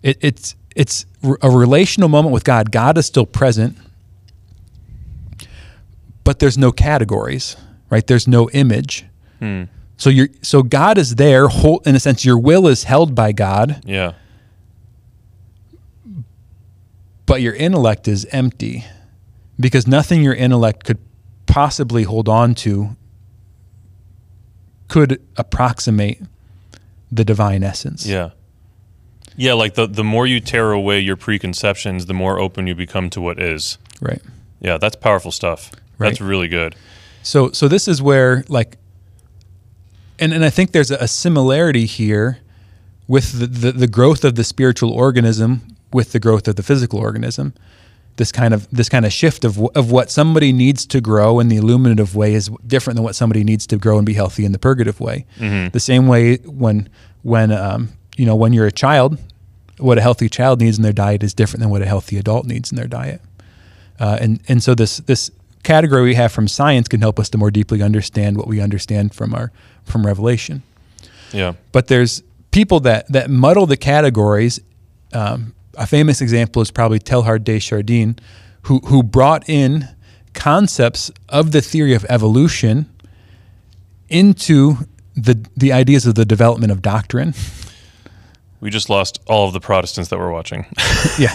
[0.01, 1.05] It, it's it's
[1.41, 2.71] a relational moment with God.
[2.71, 3.77] God is still present,
[6.23, 7.55] but there's no categories,
[7.89, 8.05] right?
[8.05, 9.05] There's no image.
[9.39, 9.63] Hmm.
[9.97, 12.25] So you're so God is there, whole, in a sense.
[12.25, 14.13] Your will is held by God, Yeah.
[17.25, 18.85] but your intellect is empty
[19.59, 20.97] because nothing your intellect could
[21.45, 22.95] possibly hold on to
[24.93, 26.21] could approximate
[27.11, 28.05] the divine essence.
[28.05, 28.29] Yeah.
[29.35, 33.09] Yeah, like the the more you tear away your preconceptions, the more open you become
[33.09, 33.79] to what is.
[33.99, 34.21] Right.
[34.59, 35.71] Yeah, that's powerful stuff.
[35.97, 36.75] That's really good.
[37.23, 38.77] So so this is where like
[40.19, 42.37] and, and I think there's a, a similarity here
[43.07, 46.99] with the, the, the growth of the spiritual organism with the growth of the physical
[46.99, 47.55] organism.
[48.17, 51.47] This kind of this kind of shift of, of what somebody needs to grow in
[51.47, 54.51] the illuminative way is different than what somebody needs to grow and be healthy in
[54.51, 55.25] the purgative way.
[55.71, 56.89] The same way when
[57.23, 59.17] when um, you know when you're a child,
[59.79, 62.45] what a healthy child needs in their diet is different than what a healthy adult
[62.45, 63.21] needs in their diet.
[63.99, 65.31] Uh, and and so this this
[65.63, 69.13] category we have from science can help us to more deeply understand what we understand
[69.15, 69.51] from our
[69.85, 70.61] from revelation.
[71.31, 71.53] Yeah.
[71.71, 72.21] But there's
[72.51, 74.59] people that that muddle the categories.
[75.13, 78.17] Um, a famous example is probably Teilhard de Chardin,
[78.63, 79.87] who who brought in
[80.33, 82.89] concepts of the theory of evolution
[84.09, 84.77] into
[85.15, 87.33] the the ideas of the development of doctrine.
[88.59, 90.65] We just lost all of the Protestants that were watching.
[91.19, 91.33] yeah.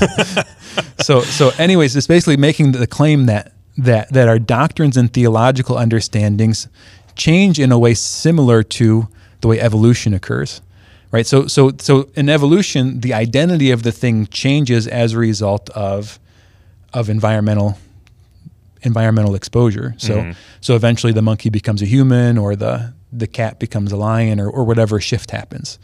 [1.01, 5.77] so so anyways, it's basically making the claim that that that our doctrines and theological
[5.77, 6.69] understandings
[7.17, 9.09] change in a way similar to
[9.41, 10.61] the way evolution occurs.
[11.11, 11.27] Right?
[11.27, 16.19] So so so in evolution, the identity of the thing changes as a result of
[16.93, 17.79] of environmental
[18.83, 19.95] environmental exposure.
[19.99, 24.39] So so eventually the monkey becomes a human or the the cat becomes a lion
[24.39, 25.79] or, or whatever shift happens.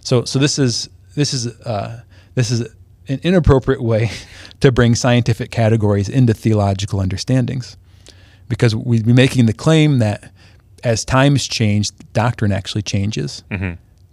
[0.00, 2.02] So so this is this is uh,
[2.34, 2.60] this is
[3.08, 4.10] an inappropriate way
[4.60, 7.76] to bring scientific categories into theological understandings
[8.48, 10.32] because we'd be making the claim that
[10.82, 13.42] as times change, doctrine actually changes,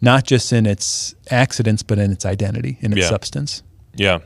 [0.02, 3.10] not just in its accidents, but in its identity, in its Yeah.
[3.10, 3.62] substance.
[3.96, 4.20] Yeah.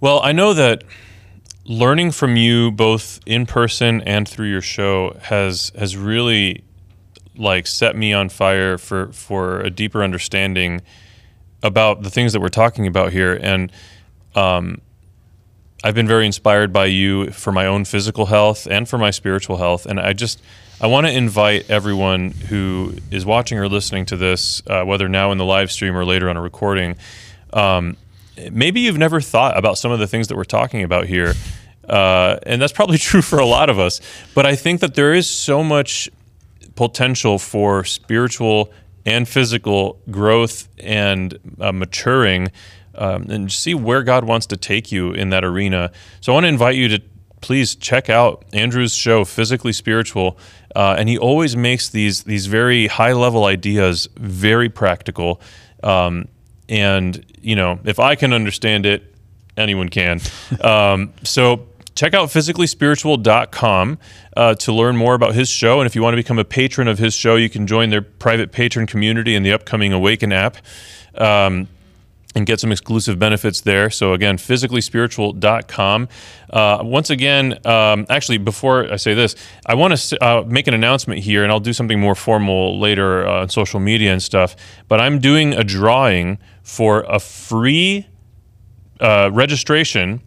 [0.00, 0.82] Well, I know that
[1.64, 6.64] learning from you both in person and through your show has has really
[7.36, 10.80] like set me on fire for for a deeper understanding
[11.62, 13.70] about the things that we're talking about here and
[14.34, 14.80] um,
[15.84, 19.58] I've been very inspired by you for my own physical health and for my spiritual
[19.58, 20.40] health and I just
[20.82, 25.30] I want to invite everyone who is watching or listening to this uh, whether now
[25.30, 26.96] in the live stream or later on a recording
[27.52, 27.96] um,
[28.50, 31.34] maybe you've never thought about some of the things that we're talking about here.
[31.88, 34.00] Uh, and that's probably true for a lot of us.
[34.34, 36.08] But I think that there is so much
[36.76, 38.72] potential for spiritual
[39.04, 42.50] and physical growth and uh, maturing
[42.94, 45.90] um, and see where God wants to take you in that arena.
[46.20, 47.02] So I want to invite you to
[47.40, 50.38] please check out Andrew's show, Physically Spiritual.
[50.74, 55.40] Uh, and he always makes these these very high level ideas very practical.
[55.82, 56.28] Um,
[56.68, 59.14] and you know, if I can understand it,
[59.56, 60.20] anyone can.
[60.60, 63.98] um, so check out physicallyspiritual.com
[64.36, 65.80] uh, to learn more about his show.
[65.80, 68.02] And if you want to become a patron of his show, you can join their
[68.02, 70.56] private patron community in the upcoming Awaken app.
[71.14, 71.68] Um,
[72.34, 73.90] and get some exclusive benefits there.
[73.90, 76.08] So again, physicallyspiritual.com.
[76.50, 79.34] Uh, once again, um, actually, before I say this,
[79.66, 83.26] I want to uh, make an announcement here, and I'll do something more formal later
[83.26, 84.54] uh, on social media and stuff.
[84.88, 88.06] But I'm doing a drawing for a free
[89.00, 90.22] uh, registration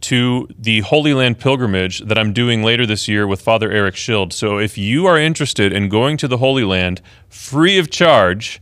[0.00, 4.32] to the Holy Land pilgrimage that I'm doing later this year with Father Eric Schild.
[4.32, 8.60] So if you are interested in going to the Holy Land free of charge,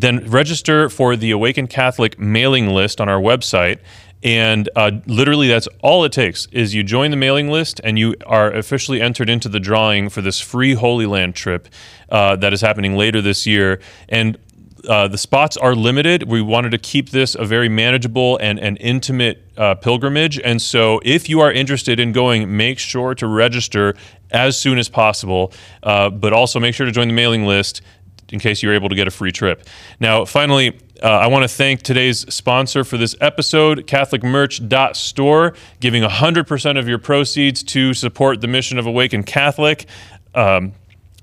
[0.00, 3.78] then register for the Awaken Catholic mailing list on our website.
[4.22, 8.14] And uh, literally, that's all it takes is you join the mailing list and you
[8.26, 11.68] are officially entered into the drawing for this free Holy Land trip
[12.08, 13.80] uh, that is happening later this year.
[14.08, 14.38] And
[14.86, 16.22] Uh, the spots are limited.
[16.28, 20.38] We wanted to keep this a very manageable and, and intimate uh, pilgrimage.
[20.44, 23.94] And so, if you are interested in going, make sure to register
[24.30, 25.50] as soon as possible.
[25.82, 27.82] Uh, but also make sure to join the mailing list
[28.30, 29.66] in case you're able to get a free trip.
[30.00, 36.78] Now, finally, uh, I want to thank today's sponsor for this episode, CatholicMerch.store, giving 100%
[36.78, 39.86] of your proceeds to support the mission of Awaken Catholic.
[40.34, 40.72] Um,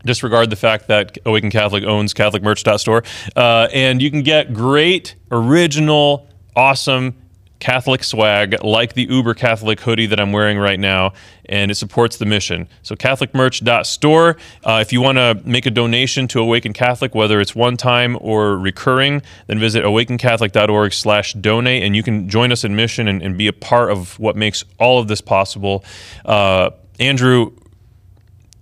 [0.06, 3.04] disregard the fact that Awaken Catholic owns CatholicMerch.store.
[3.36, 7.23] Uh, and you can get great, original, awesome
[7.64, 11.14] Catholic swag like the Uber Catholic hoodie that I'm wearing right now,
[11.46, 12.68] and it supports the mission.
[12.82, 14.36] So, CatholicMerch.store.
[14.66, 18.18] Uh, if you want to make a donation to Awaken Catholic, whether it's one time
[18.20, 23.38] or recurring, then visit awakencatholic.org/slash donate, and you can join us in mission and, and,
[23.38, 25.86] be a part of what makes all of this possible.
[26.26, 26.70] Uh,
[27.00, 27.54] Andrew,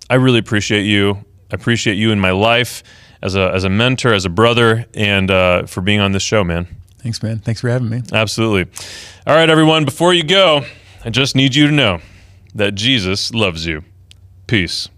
[0.08, 1.24] I really appreciate you.
[1.50, 2.84] I appreciate you in my life
[3.20, 6.44] as a as a mentor, as a brother, and uh, for being on this show,
[6.44, 6.68] man.
[7.02, 7.40] Thanks, man.
[7.40, 8.02] Thanks for having me.
[8.12, 8.70] Absolutely.
[9.26, 10.64] All right, everyone, before you go,
[11.04, 12.00] I just need you to know
[12.54, 13.82] that Jesus loves you.
[14.46, 14.88] Peace.